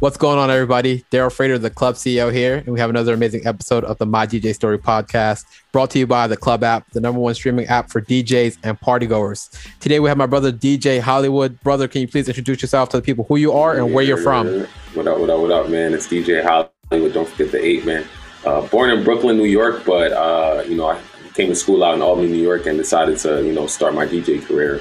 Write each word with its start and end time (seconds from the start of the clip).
What's 0.00 0.16
going 0.16 0.38
on, 0.38 0.50
everybody? 0.50 1.04
Daryl 1.10 1.30
Frater, 1.30 1.58
the 1.58 1.68
club 1.68 1.94
CEO 1.94 2.32
here, 2.32 2.56
and 2.56 2.68
we 2.68 2.80
have 2.80 2.88
another 2.88 3.12
amazing 3.12 3.46
episode 3.46 3.84
of 3.84 3.98
the 3.98 4.06
My 4.06 4.26
DJ 4.26 4.54
Story 4.54 4.78
podcast, 4.78 5.44
brought 5.72 5.90
to 5.90 5.98
you 5.98 6.06
by 6.06 6.26
the 6.26 6.38
Club 6.38 6.64
app, 6.64 6.90
the 6.92 7.02
number 7.02 7.20
one 7.20 7.34
streaming 7.34 7.66
app 7.66 7.90
for 7.90 8.00
DJs 8.00 8.56
and 8.62 8.80
partygoers. 8.80 9.50
Today, 9.78 10.00
we 10.00 10.08
have 10.08 10.16
my 10.16 10.24
brother 10.24 10.50
DJ 10.52 11.00
Hollywood. 11.00 11.60
Brother, 11.60 11.86
can 11.86 12.00
you 12.00 12.08
please 12.08 12.28
introduce 12.28 12.62
yourself 12.62 12.88
to 12.88 12.96
the 12.96 13.02
people 13.02 13.26
who 13.28 13.36
you 13.36 13.52
are 13.52 13.76
and 13.76 13.92
where 13.92 14.02
you're 14.02 14.16
from? 14.16 14.46
What 14.94 15.06
up? 15.06 15.20
What 15.20 15.28
up? 15.28 15.40
What 15.40 15.50
up, 15.50 15.68
man? 15.68 15.92
It's 15.92 16.06
DJ 16.06 16.42
Hollywood. 16.42 17.12
Don't 17.12 17.28
forget 17.28 17.52
the 17.52 17.62
eight, 17.62 17.84
man. 17.84 18.06
Uh, 18.46 18.66
born 18.68 18.88
in 18.88 19.04
Brooklyn, 19.04 19.36
New 19.36 19.44
York, 19.44 19.84
but 19.84 20.12
uh, 20.12 20.64
you 20.66 20.76
know, 20.76 20.86
I 20.86 20.98
came 21.34 21.48
to 21.48 21.54
school 21.54 21.84
out 21.84 21.94
in 21.94 22.00
Albany, 22.00 22.28
New 22.28 22.42
York, 22.42 22.64
and 22.64 22.78
decided 22.78 23.18
to 23.18 23.44
you 23.44 23.52
know 23.52 23.66
start 23.66 23.92
my 23.92 24.06
DJ 24.06 24.42
career 24.42 24.80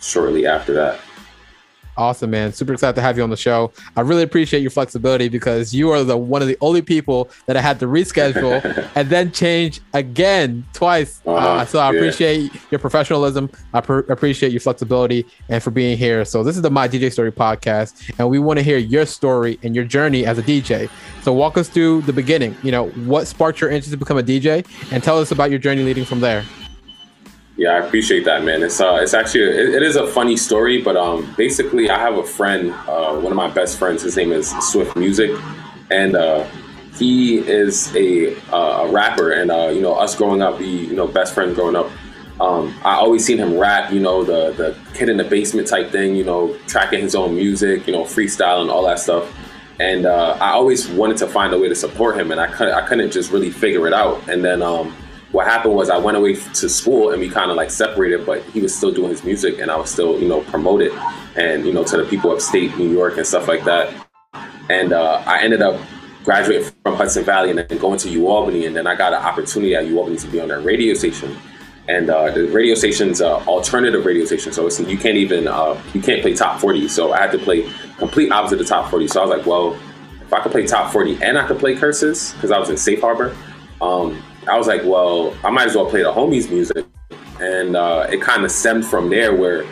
shortly 0.00 0.46
after 0.46 0.72
that. 0.72 0.98
Awesome, 1.98 2.30
man. 2.30 2.52
Super 2.52 2.74
excited 2.74 2.94
to 2.96 3.00
have 3.00 3.16
you 3.16 3.22
on 3.22 3.30
the 3.30 3.36
show. 3.36 3.72
I 3.96 4.02
really 4.02 4.22
appreciate 4.22 4.60
your 4.60 4.70
flexibility 4.70 5.28
because 5.28 5.74
you 5.74 5.90
are 5.90 6.04
the 6.04 6.16
one 6.16 6.42
of 6.42 6.48
the 6.48 6.58
only 6.60 6.82
people 6.82 7.30
that 7.46 7.56
I 7.56 7.62
had 7.62 7.80
to 7.80 7.86
reschedule 7.86 8.90
and 8.94 9.08
then 9.08 9.32
change 9.32 9.80
again 9.94 10.66
twice. 10.74 11.22
Uh-huh. 11.26 11.36
Uh, 11.36 11.64
so 11.64 11.78
I 11.78 11.90
yeah. 11.90 11.98
appreciate 11.98 12.52
your 12.70 12.78
professionalism. 12.78 13.50
I 13.72 13.80
pr- 13.80 14.00
appreciate 14.10 14.52
your 14.52 14.60
flexibility 14.60 15.24
and 15.48 15.62
for 15.62 15.70
being 15.70 15.96
here. 15.96 16.24
So 16.26 16.42
this 16.42 16.56
is 16.56 16.62
the 16.62 16.70
My 16.70 16.86
DJ 16.86 17.10
Story 17.10 17.32
podcast, 17.32 18.12
and 18.18 18.28
we 18.28 18.38
want 18.38 18.58
to 18.58 18.62
hear 18.62 18.78
your 18.78 19.06
story 19.06 19.58
and 19.62 19.74
your 19.74 19.84
journey 19.84 20.26
as 20.26 20.38
a 20.38 20.42
DJ. 20.42 20.90
So 21.22 21.32
walk 21.32 21.56
us 21.56 21.68
through 21.68 22.02
the 22.02 22.12
beginning. 22.12 22.56
You 22.62 22.72
know, 22.72 22.88
what 22.90 23.26
sparked 23.26 23.60
your 23.60 23.70
interest 23.70 23.92
to 23.92 23.96
become 23.96 24.18
a 24.18 24.22
DJ, 24.22 24.66
and 24.92 25.02
tell 25.02 25.18
us 25.18 25.30
about 25.30 25.50
your 25.50 25.58
journey 25.58 25.82
leading 25.82 26.04
from 26.04 26.20
there. 26.20 26.44
Yeah, 27.56 27.70
I 27.70 27.78
appreciate 27.78 28.26
that, 28.26 28.44
man. 28.44 28.62
It's 28.62 28.80
uh, 28.82 28.98
it's 29.00 29.14
actually 29.14 29.44
it, 29.44 29.76
it 29.76 29.82
is 29.82 29.96
a 29.96 30.06
funny 30.06 30.36
story, 30.36 30.82
but 30.82 30.94
um, 30.96 31.32
basically, 31.38 31.88
I 31.88 31.98
have 31.98 32.18
a 32.18 32.22
friend, 32.22 32.72
uh, 32.86 33.14
one 33.18 33.32
of 33.32 33.36
my 33.36 33.48
best 33.48 33.78
friends. 33.78 34.02
His 34.02 34.14
name 34.16 34.30
is 34.30 34.50
Swift 34.70 34.94
Music, 34.94 35.30
and 35.90 36.16
uh, 36.16 36.46
he 36.96 37.38
is 37.38 37.94
a 37.96 38.36
uh, 38.52 38.86
a 38.86 38.92
rapper. 38.92 39.32
And 39.32 39.50
uh, 39.50 39.68
you 39.68 39.80
know, 39.80 39.94
us 39.94 40.14
growing 40.14 40.42
up, 40.42 40.58
the 40.58 40.66
you 40.66 40.94
know 40.94 41.06
best 41.06 41.32
friends 41.32 41.54
growing 41.54 41.76
up. 41.76 41.90
Um, 42.42 42.78
I 42.84 42.96
always 42.96 43.24
seen 43.24 43.38
him 43.38 43.56
rap, 43.56 43.90
you 43.90 44.00
know, 44.00 44.22
the 44.22 44.52
the 44.52 44.76
kid 44.92 45.08
in 45.08 45.16
the 45.16 45.24
basement 45.24 45.66
type 45.66 45.90
thing, 45.90 46.14
you 46.14 46.24
know, 46.24 46.54
tracking 46.66 47.00
his 47.00 47.14
own 47.14 47.34
music, 47.34 47.86
you 47.86 47.94
know, 47.94 48.02
freestyle 48.02 48.60
and 48.60 48.70
all 48.70 48.84
that 48.84 48.98
stuff. 48.98 49.34
And 49.80 50.04
uh, 50.04 50.36
I 50.42 50.50
always 50.50 50.88
wanted 50.88 51.16
to 51.18 51.26
find 51.26 51.54
a 51.54 51.58
way 51.58 51.70
to 51.70 51.74
support 51.74 52.18
him, 52.18 52.32
and 52.32 52.38
I 52.38 52.48
couldn't 52.48 52.74
I 52.74 52.86
couldn't 52.86 53.10
just 53.12 53.30
really 53.30 53.50
figure 53.50 53.86
it 53.86 53.94
out. 53.94 54.28
And 54.28 54.44
then 54.44 54.60
um, 54.60 54.94
what 55.36 55.46
happened 55.46 55.74
was 55.74 55.90
I 55.90 55.98
went 55.98 56.16
away 56.16 56.34
to 56.34 56.66
school 56.66 57.10
and 57.10 57.20
we 57.20 57.28
kind 57.28 57.50
of 57.50 57.58
like 57.58 57.70
separated, 57.70 58.24
but 58.24 58.42
he 58.44 58.60
was 58.60 58.74
still 58.74 58.90
doing 58.90 59.10
his 59.10 59.22
music 59.22 59.58
and 59.58 59.70
I 59.70 59.76
was 59.76 59.90
still, 59.90 60.18
you 60.18 60.26
know, 60.26 60.40
promoted 60.40 60.92
and, 61.36 61.66
you 61.66 61.74
know, 61.74 61.84
to 61.84 61.98
the 61.98 62.04
people 62.04 62.30
upstate 62.30 62.74
New 62.78 62.90
York 62.90 63.18
and 63.18 63.26
stuff 63.26 63.46
like 63.46 63.62
that. 63.64 63.92
And 64.70 64.94
uh, 64.94 65.22
I 65.26 65.42
ended 65.42 65.60
up 65.60 65.78
graduating 66.24 66.72
from 66.82 66.96
Hudson 66.96 67.22
Valley 67.22 67.50
and 67.50 67.58
then 67.58 67.78
going 67.78 67.98
to 67.98 68.08
UAlbany. 68.08 68.66
And 68.66 68.74
then 68.74 68.86
I 68.86 68.94
got 68.94 69.12
an 69.12 69.20
opportunity 69.20 69.74
at 69.74 69.84
UAlbany 69.84 70.18
to 70.22 70.26
be 70.28 70.40
on 70.40 70.48
their 70.48 70.60
radio 70.60 70.94
station. 70.94 71.36
And 71.86 72.08
uh, 72.08 72.30
the 72.30 72.46
radio 72.46 72.74
station's 72.74 73.20
uh, 73.20 73.36
alternative 73.44 74.06
radio 74.06 74.24
station. 74.24 74.54
So 74.54 74.66
it's, 74.66 74.80
you 74.80 74.96
can't 74.96 75.18
even, 75.18 75.48
uh, 75.48 75.78
you 75.92 76.00
can't 76.00 76.22
play 76.22 76.32
top 76.32 76.62
40. 76.62 76.88
So 76.88 77.12
I 77.12 77.20
had 77.20 77.32
to 77.32 77.38
play 77.38 77.70
complete 77.98 78.32
opposite 78.32 78.62
of 78.62 78.66
top 78.68 78.90
40. 78.90 79.06
So 79.08 79.20
I 79.20 79.26
was 79.26 79.36
like, 79.36 79.46
well, 79.46 79.74
if 80.22 80.32
I 80.32 80.40
could 80.40 80.52
play 80.52 80.66
top 80.66 80.90
40 80.94 81.22
and 81.22 81.36
I 81.36 81.46
could 81.46 81.58
play 81.58 81.76
curses, 81.76 82.32
because 82.32 82.50
I 82.50 82.58
was 82.58 82.70
in 82.70 82.78
Safe 82.78 83.02
Harbor, 83.02 83.36
um, 83.82 84.22
I 84.48 84.56
was 84.56 84.66
like, 84.66 84.82
well, 84.84 85.34
I 85.44 85.50
might 85.50 85.66
as 85.66 85.74
well 85.74 85.86
play 85.86 86.02
the 86.02 86.12
homies 86.12 86.50
music, 86.50 86.86
and 87.40 87.76
uh, 87.76 88.06
it 88.10 88.20
kind 88.20 88.44
of 88.44 88.50
stemmed 88.50 88.86
from 88.86 89.10
there 89.10 89.34
where 89.34 89.64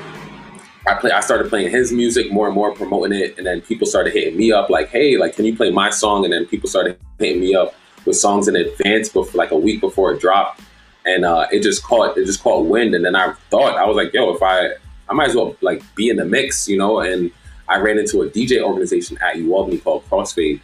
I 0.86 0.94
play. 0.94 1.12
I 1.12 1.20
started 1.20 1.48
playing 1.48 1.70
his 1.70 1.92
music 1.92 2.32
more 2.32 2.46
and 2.46 2.54
more, 2.54 2.74
promoting 2.74 3.18
it, 3.18 3.38
and 3.38 3.46
then 3.46 3.60
people 3.60 3.86
started 3.86 4.12
hitting 4.12 4.36
me 4.36 4.52
up 4.52 4.70
like, 4.70 4.88
hey, 4.88 5.16
like, 5.16 5.36
can 5.36 5.44
you 5.44 5.56
play 5.56 5.70
my 5.70 5.90
song? 5.90 6.24
And 6.24 6.32
then 6.32 6.46
people 6.46 6.68
started 6.68 6.98
hitting 7.18 7.40
me 7.40 7.54
up 7.54 7.74
with 8.04 8.16
songs 8.16 8.48
in 8.48 8.56
advance, 8.56 9.08
before 9.08 9.38
like 9.38 9.52
a 9.52 9.56
week 9.56 9.80
before 9.80 10.12
it 10.12 10.20
dropped, 10.20 10.60
and 11.06 11.24
uh, 11.24 11.46
it 11.52 11.62
just 11.62 11.84
caught 11.84 12.18
it 12.18 12.26
just 12.26 12.42
caught 12.42 12.66
wind. 12.66 12.94
And 12.94 13.04
then 13.04 13.14
I 13.14 13.32
thought 13.50 13.76
I 13.76 13.86
was 13.86 13.96
like, 13.96 14.12
yo, 14.12 14.34
if 14.34 14.42
I 14.42 14.70
I 15.08 15.14
might 15.14 15.28
as 15.28 15.36
well 15.36 15.56
like 15.60 15.82
be 15.94 16.08
in 16.08 16.16
the 16.16 16.24
mix, 16.24 16.68
you 16.68 16.76
know, 16.76 17.00
and 17.00 17.30
I 17.68 17.78
ran 17.78 17.98
into 17.98 18.22
a 18.22 18.28
DJ 18.28 18.60
organization 18.60 19.18
at 19.22 19.36
UAlbany 19.36 19.82
called 19.84 20.04
Crossfade, 20.10 20.60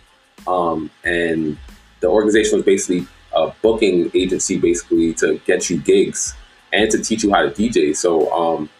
um, 0.48 0.90
and 1.04 1.56
the 2.00 2.08
organization 2.08 2.58
was 2.58 2.64
basically 2.64 3.06
a 3.40 3.54
booking 3.62 4.10
agency 4.14 4.58
basically 4.58 5.14
to 5.14 5.38
get 5.46 5.70
you 5.70 5.78
gigs 5.78 6.34
and 6.72 6.90
to 6.90 7.02
teach 7.02 7.22
you 7.22 7.32
how 7.32 7.42
to 7.42 7.50
DJ. 7.50 7.96
So 7.96 8.32
um, 8.32 8.70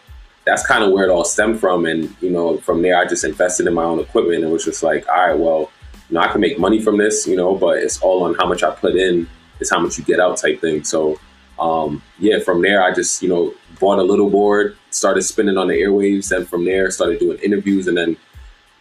that's 0.45 0.65
kind 0.65 0.83
of 0.83 0.91
where 0.91 1.05
it 1.05 1.09
all 1.09 1.25
stemmed 1.25 1.59
from. 1.59 1.85
And 1.85 2.15
you 2.21 2.29
know, 2.29 2.57
from 2.57 2.81
there, 2.81 2.97
I 2.97 3.05
just 3.05 3.23
invested 3.23 3.67
in 3.67 3.73
my 3.73 3.83
own 3.83 3.99
equipment 3.99 4.43
and 4.43 4.51
was 4.51 4.65
just 4.65 4.83
like, 4.83 5.07
all 5.07 5.27
right, 5.27 5.37
well, 5.37 5.71
you 6.09 6.15
know, 6.15 6.21
I 6.21 6.27
can 6.27 6.41
make 6.41 6.59
money 6.59 6.81
from 6.81 6.97
this, 6.97 7.27
you 7.27 7.35
know, 7.35 7.55
but 7.55 7.77
it's 7.79 8.01
all 8.01 8.23
on 8.23 8.35
how 8.35 8.47
much 8.47 8.63
I 8.63 8.71
put 8.71 8.95
in 8.95 9.27
is 9.59 9.69
how 9.69 9.79
much 9.79 9.97
you 9.97 10.03
get 10.03 10.19
out 10.19 10.37
type 10.37 10.61
thing. 10.61 10.83
So 10.83 11.19
um, 11.61 12.01
yeah, 12.17 12.39
from 12.39 12.61
there, 12.61 12.83
I 12.83 12.91
just 12.93 13.21
you 13.21 13.29
know 13.29 13.53
bought 13.79 13.99
a 13.99 14.03
little 14.03 14.29
board, 14.29 14.75
started 14.89 15.21
spinning 15.21 15.57
on 15.57 15.67
the 15.67 15.75
airwaves, 15.75 16.35
and 16.35 16.47
from 16.49 16.65
there 16.65 16.89
started 16.91 17.19
doing 17.19 17.37
interviews, 17.39 17.87
and 17.87 17.95
then 17.95 18.17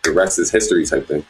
the 0.03 0.13
rest 0.13 0.39
is 0.39 0.51
history 0.51 0.87
type 0.87 1.07
thing. 1.07 1.25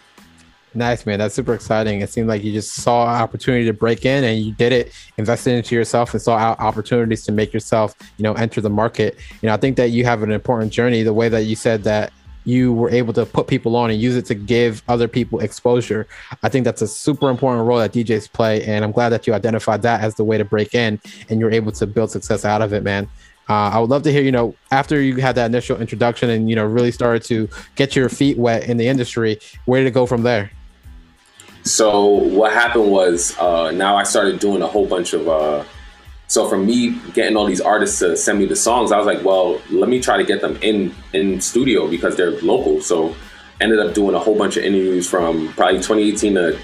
Nice, 0.73 1.05
man. 1.05 1.19
That's 1.19 1.35
super 1.35 1.53
exciting. 1.53 2.01
It 2.01 2.11
seemed 2.11 2.29
like 2.29 2.45
you 2.45 2.53
just 2.53 2.75
saw 2.75 3.03
an 3.03 3.21
opportunity 3.21 3.65
to 3.65 3.73
break 3.73 4.05
in 4.05 4.23
and 4.23 4.39
you 4.39 4.53
did 4.53 4.73
it, 4.73 4.93
invested 5.17 5.55
into 5.55 5.75
yourself 5.75 6.15
and 6.15 6.23
saw 6.23 6.37
opportunities 6.61 7.25
to 7.25 7.33
make 7.33 7.53
yourself, 7.53 7.95
you 8.19 8.23
know, 8.23 8.35
enter 8.35 8.61
the 8.61 8.71
market. 8.71 9.19
You 9.43 9.49
know, 9.49 9.55
I 9.55 9.57
think 9.57 9.77
that 9.79 9.91
you 9.91 10.05
have 10.05 10.23
an 10.23 10.31
important 10.31 10.73
journey. 10.73 11.03
The 11.03 11.13
way 11.13 11.29
that 11.29 11.43
you 11.43 11.57
said 11.57 11.83
that 11.85 12.13
you 12.45 12.73
were 12.73 12.91
able 12.91 13.13
to 13.15 13.27
put 13.27 13.47
people 13.47 13.77
on 13.77 13.91
and 13.91 14.01
use 14.01 14.17
it 14.17 14.27
to 14.27 14.35
give 14.35 14.83
other 14.89 15.09
people 15.09 15.41
exposure. 15.41 16.07
I 16.43 16.49
think 16.49 16.65
that's 16.65 16.83
a 16.83 16.89
super 16.89 17.29
important 17.29 17.67
role 17.67 17.79
that 17.79 17.93
DJs 17.93 18.33
play. 18.33 18.65
And 18.65 18.85
I'm 18.85 18.93
glad 18.93 19.11
that 19.11 19.27
you 19.27 19.35
identified 19.35 19.83
that 19.83 20.01
as 20.03 20.15
the 20.15 20.25
way 20.25 20.39
to 20.39 20.45
break 20.45 20.75
in 20.75 21.01
and 21.29 21.41
you're 21.41 21.51
able 21.51 21.73
to 21.73 21.87
build 21.87 22.11
success 22.11 22.45
out 22.45 22.63
of 22.63 22.73
it, 22.73 22.83
man. 22.83 23.09
Uh, 23.49 23.71
I 23.71 23.81
would 23.81 23.91
love 23.91 24.05
to 24.05 24.13
hear, 24.13 24.23
you 24.23 24.31
know, 24.31 24.55
after 24.71 25.01
you 25.01 25.17
had 25.17 25.35
that 25.35 25.47
initial 25.47 25.81
introduction 25.81 26.31
and, 26.31 26.49
you 26.49 26.55
know, 26.55 26.65
really 26.65 26.93
started 26.93 27.25
to 27.25 27.49
get 27.75 27.97
your 27.97 28.09
feet 28.09 28.39
wet 28.39 28.69
in 28.69 28.77
the 28.77 28.87
industry, 28.87 29.41
where 29.65 29.83
to 29.83 29.91
go 29.91 30.07
from 30.07 30.23
there? 30.23 30.53
So 31.63 32.07
what 32.07 32.53
happened 32.53 32.91
was 32.91 33.37
uh, 33.39 33.71
now 33.73 33.97
I 33.97 34.05
started 34.05 34.41
doing 34.41 34.63
a 34.63 34.67
whole 34.67 34.87
bunch 34.87 35.13
of. 35.13 35.29
Uh, 35.29 35.65
so 36.27 36.49
from 36.49 36.65
me 36.65 36.97
getting 37.13 37.37
all 37.37 37.45
these 37.45 37.61
artists 37.61 37.99
to 37.99 38.17
send 38.17 38.39
me 38.39 38.47
the 38.47 38.57
songs, 38.57 38.93
I 38.93 38.99
was 38.99 39.07
like, 39.07 39.25
well, 39.25 39.61
let 39.71 39.89
me 39.89 40.01
try 40.01 40.17
to 40.17 40.25
get 40.25 40.41
them 40.41 40.59
in 40.63 40.95
in 41.13 41.41
studio 41.41 41.89
because 41.89 42.17
they're 42.17 42.41
local. 42.41 42.81
So 42.81 43.15
ended 43.61 43.79
up 43.79 43.95
doing 43.95 44.15
a 44.15 44.19
whole 44.19 44.39
bunch 44.39 44.57
of 44.57 44.65
interviews 44.65 45.09
from 45.09 45.53
probably 45.53 45.79
2018 45.79 46.35
to 46.35 46.59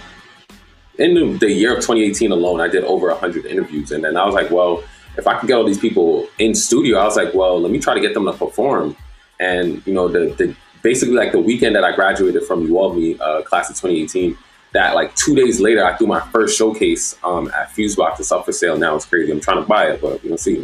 in 0.99 1.39
the 1.39 1.53
year 1.53 1.73
of 1.77 1.83
2018 1.83 2.33
alone. 2.33 2.61
I 2.61 2.69
did 2.69 2.85
over 2.85 3.09
100 3.09 3.45
interviews, 3.45 3.93
and 3.93 4.03
then 4.03 4.17
I 4.17 4.25
was 4.25 4.35
like, 4.35 4.51
well, 4.51 4.83
if 5.19 5.27
I 5.27 5.39
could 5.39 5.47
get 5.47 5.57
all 5.57 5.65
these 5.65 5.79
people 5.79 6.27
in 6.39 6.55
studio, 6.55 6.99
I 6.99 7.05
was 7.05 7.17
like, 7.17 7.35
well, 7.35 7.61
let 7.61 7.71
me 7.71 7.79
try 7.79 7.93
to 7.95 8.01
get 8.01 8.15
them 8.15 8.25
to 8.25 8.33
perform. 8.33 8.97
And 9.39 9.87
you 9.87 9.93
know, 9.93 10.09
the, 10.09 10.35
the 10.39 10.57
basically 10.83 11.15
like 11.15 11.33
the 11.33 11.41
weekend 11.41 11.77
that 11.77 11.85
I 11.85 11.95
graduated 11.95 12.45
from 12.45 12.67
UAlbany, 12.67 13.21
uh, 13.21 13.43
class 13.43 13.69
of 13.69 13.77
2018 13.77 14.39
that 14.77 14.95
like 14.95 15.15
two 15.17 15.35
days 15.35 15.59
later, 15.59 15.85
I 15.85 15.97
threw 15.97 16.07
my 16.07 16.21
first 16.21 16.57
showcase 16.57 17.17
um, 17.25 17.49
at 17.49 17.71
Fusebox. 17.71 18.21
It's 18.21 18.31
up 18.31 18.45
for 18.45 18.53
sale 18.53 18.77
now. 18.77 18.95
It's 18.95 19.07
crazy. 19.07 19.33
I'm 19.33 19.41
trying 19.41 19.63
to 19.63 19.67
buy 19.67 19.87
it, 19.87 20.03
but 20.03 20.23
we'll 20.23 20.37
see. 20.37 20.57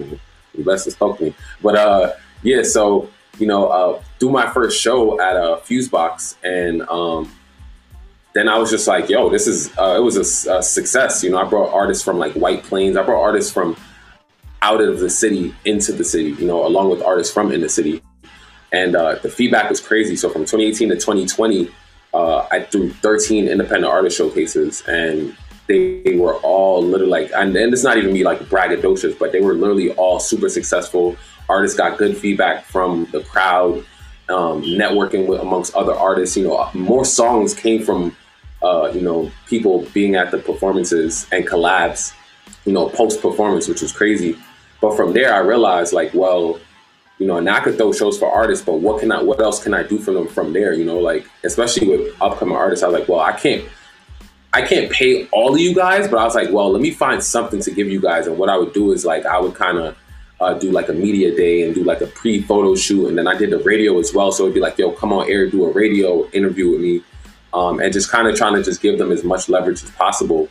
The 0.54 0.62
best 0.62 0.86
is 0.86 0.92
spoke 0.92 1.18
me. 1.18 1.34
But 1.62 1.76
uh, 1.76 2.12
yeah, 2.42 2.62
so 2.62 3.08
you 3.38 3.46
know, 3.46 3.68
uh, 3.68 4.02
do 4.18 4.30
my 4.30 4.52
first 4.52 4.78
show 4.78 5.18
at 5.18 5.36
a 5.36 5.60
Fusebox, 5.64 6.36
and 6.44 6.82
um, 6.82 7.32
then 8.34 8.50
I 8.50 8.58
was 8.58 8.70
just 8.70 8.86
like, 8.86 9.08
yo, 9.08 9.30
this 9.30 9.46
is 9.46 9.76
uh, 9.78 9.94
it 9.96 10.02
was 10.02 10.16
a, 10.46 10.58
a, 10.58 10.62
success. 10.62 11.24
You 11.24 11.30
know, 11.30 11.38
I 11.38 11.48
brought 11.48 11.72
artists 11.72 12.04
from 12.04 12.18
like 12.18 12.34
White 12.34 12.64
Plains. 12.64 12.98
I 12.98 13.02
brought 13.02 13.22
artists 13.22 13.50
from 13.50 13.76
out 14.60 14.82
of 14.82 15.00
the 15.00 15.08
city 15.08 15.54
into 15.64 15.92
the 15.92 16.04
city. 16.04 16.32
You 16.32 16.46
know, 16.46 16.66
along 16.66 16.90
with 16.90 17.02
artists 17.02 17.32
from 17.32 17.50
in 17.50 17.62
the 17.62 17.68
city, 17.70 18.02
and 18.72 18.94
uh, 18.94 19.14
the 19.22 19.30
feedback 19.30 19.70
was 19.70 19.80
crazy. 19.80 20.16
So 20.16 20.28
from 20.28 20.42
2018 20.42 20.90
to 20.90 20.96
2020 20.96 21.70
uh, 22.14 22.46
I 22.50 22.62
threw 22.62 22.90
13 22.90 23.48
independent 23.48 23.90
artist 23.90 24.18
showcases, 24.18 24.82
and 24.86 25.36
they, 25.66 26.02
they 26.02 26.16
were 26.16 26.34
all 26.36 26.82
literally 26.82 27.10
like, 27.10 27.30
and, 27.34 27.56
and 27.56 27.72
it's 27.72 27.84
not 27.84 27.96
even 27.96 28.12
me 28.12 28.24
like 28.24 28.40
braggadocious, 28.40 29.18
but 29.18 29.32
they 29.32 29.40
were 29.40 29.54
literally 29.54 29.92
all 29.94 30.20
super 30.20 30.48
successful. 30.48 31.16
Artists 31.48 31.76
got 31.76 31.98
good 31.98 32.16
feedback 32.16 32.64
from 32.64 33.06
the 33.12 33.20
crowd, 33.20 33.84
um, 34.28 34.62
networking 34.62 35.26
with 35.26 35.40
amongst 35.40 35.74
other 35.74 35.94
artists. 35.94 36.36
You 36.36 36.48
know, 36.48 36.70
more 36.74 37.04
songs 37.04 37.54
came 37.54 37.82
from, 37.82 38.16
uh, 38.62 38.90
you 38.94 39.00
know, 39.00 39.30
people 39.46 39.86
being 39.92 40.14
at 40.14 40.30
the 40.30 40.38
performances 40.38 41.26
and 41.32 41.46
collabs. 41.46 42.12
You 42.64 42.72
know, 42.72 42.88
post 42.88 43.20
performance, 43.20 43.66
which 43.66 43.82
was 43.82 43.92
crazy. 43.92 44.36
But 44.80 44.96
from 44.96 45.12
there, 45.12 45.34
I 45.34 45.38
realized 45.38 45.92
like, 45.92 46.12
well, 46.14 46.60
you 47.22 47.28
know, 47.28 47.38
and 47.38 47.48
I 47.48 47.60
could 47.64 47.76
throw 47.76 47.92
shows 47.92 48.18
for 48.18 48.28
artists, 48.30 48.64
but 48.64 48.76
what 48.86 49.00
can 49.00 49.10
I, 49.12 49.22
what 49.22 49.40
else 49.40 49.62
can 49.64 49.72
I 49.74 49.82
do 49.92 49.98
for 49.98 50.12
them 50.12 50.26
from 50.26 50.52
there? 50.52 50.72
You 50.74 50.84
know, 50.84 50.98
like 50.98 51.24
especially 51.44 51.86
with 51.88 52.02
upcoming 52.20 52.56
artists, 52.56 52.82
I 52.84 52.88
was 52.88 52.98
like, 52.98 53.08
well, 53.08 53.20
I 53.20 53.32
can't, 53.32 53.64
I 54.52 54.62
can't 54.70 54.90
pay 54.90 55.26
all 55.28 55.54
of 55.54 55.60
you 55.60 55.74
guys, 55.74 56.08
but 56.08 56.18
I 56.18 56.24
was 56.24 56.34
like, 56.34 56.50
well, 56.52 56.70
let 56.72 56.82
me 56.82 56.90
find 56.90 57.22
something 57.22 57.60
to 57.66 57.70
give 57.70 57.88
you 57.88 58.00
guys. 58.00 58.26
And 58.26 58.36
what 58.36 58.48
I 58.48 58.56
would 58.60 58.74
do 58.74 58.92
is 58.92 59.04
like, 59.04 59.24
I 59.24 59.38
would 59.40 59.54
kind 59.54 59.78
of 59.78 59.96
uh, 60.40 60.54
do 60.54 60.70
like 60.78 60.88
a 60.88 60.92
media 60.92 61.30
day 61.34 61.62
and 61.64 61.74
do 61.74 61.84
like 61.84 62.02
a 62.02 62.06
pre 62.20 62.42
photo 62.42 62.74
shoot, 62.74 63.06
and 63.08 63.16
then 63.16 63.28
I 63.28 63.34
did 63.38 63.50
the 63.50 63.62
radio 63.72 63.98
as 64.00 64.12
well. 64.12 64.30
So 64.32 64.42
it'd 64.44 64.54
be 64.54 64.60
like, 64.60 64.76
yo, 64.76 64.92
come 64.92 65.12
on 65.12 65.30
air, 65.30 65.48
do 65.48 65.64
a 65.64 65.72
radio 65.72 66.28
interview 66.30 66.72
with 66.72 66.80
me. 66.80 67.02
um, 67.54 67.80
and 67.80 67.92
just 67.92 68.10
kind 68.10 68.26
of 68.28 68.36
trying 68.36 68.54
to 68.54 68.62
just 68.62 68.80
give 68.80 68.98
them 68.98 69.12
as 69.12 69.24
much 69.24 69.48
leverage 69.48 69.82
as 69.82 69.90
possible. 69.90 70.48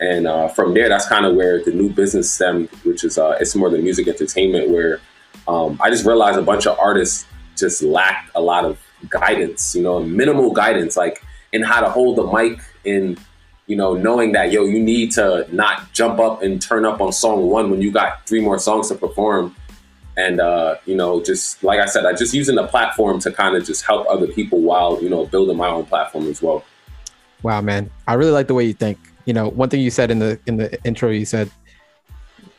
And 0.00 0.26
uh, 0.26 0.48
from 0.48 0.74
there, 0.74 0.88
that's 0.88 1.08
kind 1.08 1.26
of 1.26 1.34
where 1.34 1.62
the 1.62 1.72
new 1.72 1.90
business 1.90 2.30
stemmed, 2.30 2.68
which 2.84 3.04
is 3.04 3.18
uh, 3.18 3.36
it's 3.40 3.54
more 3.54 3.70
the 3.70 3.78
music 3.78 4.08
entertainment, 4.08 4.70
where 4.70 5.00
um, 5.46 5.78
I 5.80 5.90
just 5.90 6.04
realized 6.04 6.38
a 6.38 6.42
bunch 6.42 6.66
of 6.66 6.78
artists 6.78 7.26
just 7.56 7.82
lacked 7.82 8.30
a 8.34 8.40
lot 8.40 8.64
of 8.64 8.78
guidance, 9.08 9.74
you 9.74 9.82
know, 9.82 10.00
minimal 10.00 10.52
guidance, 10.52 10.96
like 10.96 11.22
in 11.52 11.62
how 11.62 11.80
to 11.80 11.90
hold 11.90 12.16
the 12.16 12.26
mic 12.26 12.60
and 12.84 13.18
you 13.68 13.76
know, 13.76 13.94
knowing 13.94 14.32
that 14.32 14.50
yo, 14.50 14.64
you 14.64 14.80
need 14.80 15.12
to 15.12 15.46
not 15.52 15.92
jump 15.92 16.18
up 16.18 16.42
and 16.42 16.60
turn 16.60 16.84
up 16.86 17.00
on 17.00 17.12
song 17.12 17.48
one 17.48 17.70
when 17.70 17.82
you 17.82 17.92
got 17.92 18.26
three 18.26 18.40
more 18.40 18.58
songs 18.58 18.88
to 18.88 18.94
perform. 18.94 19.54
And 20.16 20.40
uh, 20.40 20.76
you 20.86 20.96
know, 20.96 21.22
just 21.22 21.62
like 21.62 21.78
I 21.78 21.86
said, 21.86 22.04
I 22.04 22.14
just 22.14 22.34
using 22.34 22.56
the 22.56 22.66
platform 22.66 23.20
to 23.20 23.30
kind 23.30 23.56
of 23.56 23.64
just 23.64 23.84
help 23.84 24.06
other 24.08 24.26
people 24.26 24.60
while 24.62 25.00
you 25.02 25.08
know 25.08 25.26
building 25.26 25.56
my 25.56 25.68
own 25.68 25.84
platform 25.84 26.26
as 26.26 26.42
well. 26.42 26.64
Wow, 27.42 27.60
man, 27.60 27.88
I 28.08 28.14
really 28.14 28.32
like 28.32 28.48
the 28.48 28.54
way 28.54 28.64
you 28.64 28.72
think. 28.72 28.98
You 29.26 29.34
know, 29.34 29.48
one 29.48 29.68
thing 29.68 29.80
you 29.80 29.90
said 29.90 30.10
in 30.10 30.18
the 30.18 30.40
in 30.46 30.56
the 30.56 30.82
intro, 30.84 31.10
you 31.10 31.26
said 31.26 31.50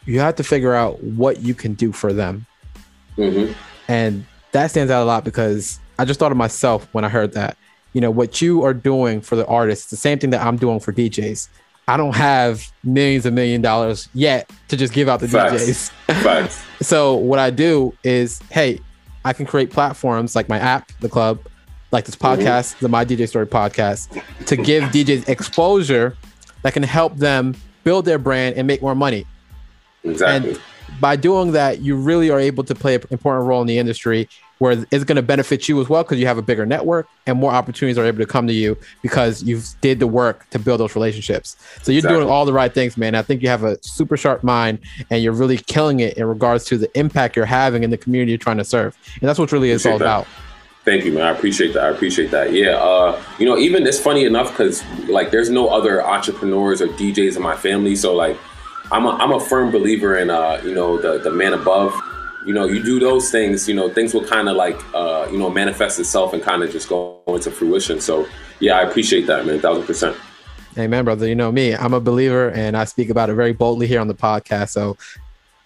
you 0.06 0.20
have 0.20 0.36
to 0.36 0.44
figure 0.44 0.74
out 0.74 1.04
what 1.04 1.42
you 1.42 1.54
can 1.54 1.74
do 1.74 1.92
for 1.92 2.14
them, 2.14 2.46
mm-hmm. 3.20 3.54
and 3.88 4.26
that 4.52 4.68
stands 4.72 4.92
out 4.92 5.04
a 5.04 5.06
lot 5.06 5.24
because 5.24 5.80
I 5.98 6.06
just 6.06 6.20
thought 6.20 6.32
of 6.32 6.38
myself 6.38 6.88
when 6.92 7.04
I 7.04 7.10
heard 7.10 7.34
that 7.34 7.58
you 7.94 8.02
know 8.02 8.12
what 8.12 8.42
you 8.42 8.64
are 8.64 8.74
doing 8.74 9.22
for 9.22 9.36
the 9.36 9.46
artists 9.48 9.90
the 9.90 9.98
same 9.98 10.20
thing 10.20 10.30
that 10.30 10.46
i'm 10.46 10.58
doing 10.58 10.80
for 10.80 10.94
djs 10.94 11.50
i 11.88 11.98
don't 11.98 12.16
have 12.16 12.72
millions 12.84 13.26
of 13.26 13.34
million 13.34 13.62
dollars 13.62 14.10
yet 14.14 14.50
to 14.68 14.78
just 14.78 14.94
give 14.94 15.10
out 15.10 15.20
the 15.20 15.28
Facts. 15.28 15.64
djs 15.64 15.92
Facts. 16.24 16.64
so 16.82 17.16
what 17.16 17.40
i 17.40 17.50
do 17.50 17.94
is 18.04 18.42
hey 18.52 18.80
i 19.26 19.34
can 19.34 19.46
create 19.46 19.72
platforms 19.72 20.36
like 20.36 20.50
my 20.50 20.60
app 20.60 20.92
the 21.00 21.10
club 21.10 21.40
like 21.92 22.06
this 22.06 22.16
mm-hmm. 22.16 22.42
podcast 22.42 22.74
mm-hmm. 22.74 22.86
the 22.86 22.90
my 22.90 23.06
dj 23.06 23.28
story 23.28 23.48
podcast 23.48 24.22
to 24.46 24.56
give 24.56 24.84
djs 24.86 25.28
exposure 25.28 26.16
that 26.62 26.74
can 26.74 26.84
help 26.84 27.16
them 27.16 27.56
build 27.84 28.06
their 28.06 28.20
brand 28.20 28.56
and 28.56 28.68
make 28.68 28.82
more 28.82 28.96
money 28.96 29.26
exactly 30.04 30.52
and 30.52 30.62
by 31.00 31.16
doing 31.16 31.52
that 31.54 31.82
you 31.82 31.96
really 31.96 32.30
are 32.30 32.40
able 32.40 32.64
to 32.64 32.76
play 32.76 32.96
an 32.96 33.04
important 33.10 33.48
role 33.48 33.62
in 33.62 33.68
the 33.68 33.78
industry 33.78 34.28
where 34.60 34.86
it's 34.92 35.06
going 35.06 35.16
to 35.16 35.22
benefit 35.22 35.68
you 35.68 35.80
as 35.82 35.90
well 35.90 36.04
because 36.04 36.20
you 36.20 36.28
have 36.28 36.38
a 36.38 36.42
bigger 36.42 36.66
network 36.66 37.08
and 37.26 37.40
more 37.40 37.52
opportunities 37.52 37.98
are 37.98 38.06
able 38.06 38.18
to 38.18 38.26
come 38.26 38.46
to 38.46 38.54
you 38.54 38.78
because 39.02 39.42
you've 39.42 39.74
did 39.82 40.00
the 40.00 40.08
work 40.08 40.50
to 40.50 40.60
build 40.60 40.82
those 40.82 40.96
relationships. 40.96 41.56
So 41.82 41.92
you're 41.92 42.00
exactly. 42.00 42.20
doing 42.20 42.30
all 42.30 42.46
the 42.46 42.54
right 42.54 42.74
things, 42.74 42.98
man. 42.98 43.16
I 43.16 43.22
think 43.22 43.42
you 43.42 43.48
have 43.48 43.64
a 43.64 43.82
super 43.82 44.18
sharp 44.18 44.44
mind 44.44 44.80
and 45.10 45.24
you're 45.24 45.34
really 45.34 45.58
killing 45.58 46.02
it 46.02 46.18
in 46.18 46.26
regards 46.26 46.66
to 46.66 46.78
the 46.78 47.00
impact 47.00 47.38
you're 47.38 47.46
having 47.46 47.84
in 47.84 47.90
the 47.90 47.98
community 47.98 48.34
you're 48.34 48.38
trying 48.38 48.58
to 48.58 48.66
serve. 48.66 48.98
And 49.22 49.30
that's 49.30 49.40
what 49.40 49.52
really 49.54 49.70
is 49.70 49.86
all 49.86 49.98
that. 49.98 50.04
about. 50.04 50.28
Thank 50.84 51.06
you, 51.06 51.14
man. 51.14 51.24
I 51.24 51.32
appreciate 51.32 51.74
that. 51.74 51.84
I 51.84 51.90
appreciate 51.90 52.32
that. 52.32 52.52
Yeah. 52.52 52.72
Uh, 52.72 53.22
you 53.38 53.46
know, 53.46 53.58
even 53.58 53.86
it's 53.88 54.00
funny 54.00 54.26
enough 54.26 54.52
because 54.52 54.84
like 55.08 55.32
there's 55.32 55.50
no 55.50 55.70
other 55.70 56.06
entrepreneurs 56.06 56.82
or 56.82 56.88
DJs 56.88 57.38
in 57.38 57.42
my 57.42 57.56
family. 57.56 57.96
So 57.96 58.14
like 58.14 58.38
I'm 58.92 59.06
a, 59.06 59.10
I'm 59.12 59.32
a 59.32 59.40
firm 59.40 59.72
believer 59.72 60.18
in 60.18 60.30
uh, 60.30 60.62
you 60.64 60.74
know, 60.74 60.98
the 60.98 61.20
the 61.20 61.32
man 61.32 61.54
above 61.54 61.94
you 62.46 62.54
know, 62.54 62.66
you 62.66 62.82
do 62.82 63.00
those 63.00 63.30
things, 63.30 63.68
you 63.68 63.76
know, 63.76 63.90
things 63.90 64.14
will 64.14 64.26
kind 64.26 64.48
of 64.48 64.56
like, 64.56 64.80
uh, 64.96 65.28
you 65.32 65.38
know, 65.38 65.50
manifest 65.50 66.00
itself 66.00 66.34
and 66.34 66.42
kind 66.42 66.64
of 66.64 66.72
just 66.72 66.88
go 66.88 67.22
into 67.28 67.52
fruition. 67.52 68.00
So, 68.00 68.28
yeah, 68.60 68.78
I 68.78 68.82
appreciate 68.82 69.28
that, 69.28 69.46
man, 69.46 69.60
thousand 69.60 69.84
percent. 69.84 70.18
Amen, 70.78 71.04
brother. 71.04 71.28
You 71.28 71.36
know 71.36 71.52
me, 71.52 71.76
I'm 71.76 71.94
a 71.94 72.00
believer 72.00 72.50
and 72.52 72.78
I 72.78 72.86
speak 72.86 73.10
about 73.10 73.30
it 73.30 73.34
very 73.34 73.54
boldly 73.54 73.88
here 73.88 74.00
on 74.00 74.08
the 74.08 74.16
podcast. 74.16 74.70
So, 74.70 74.98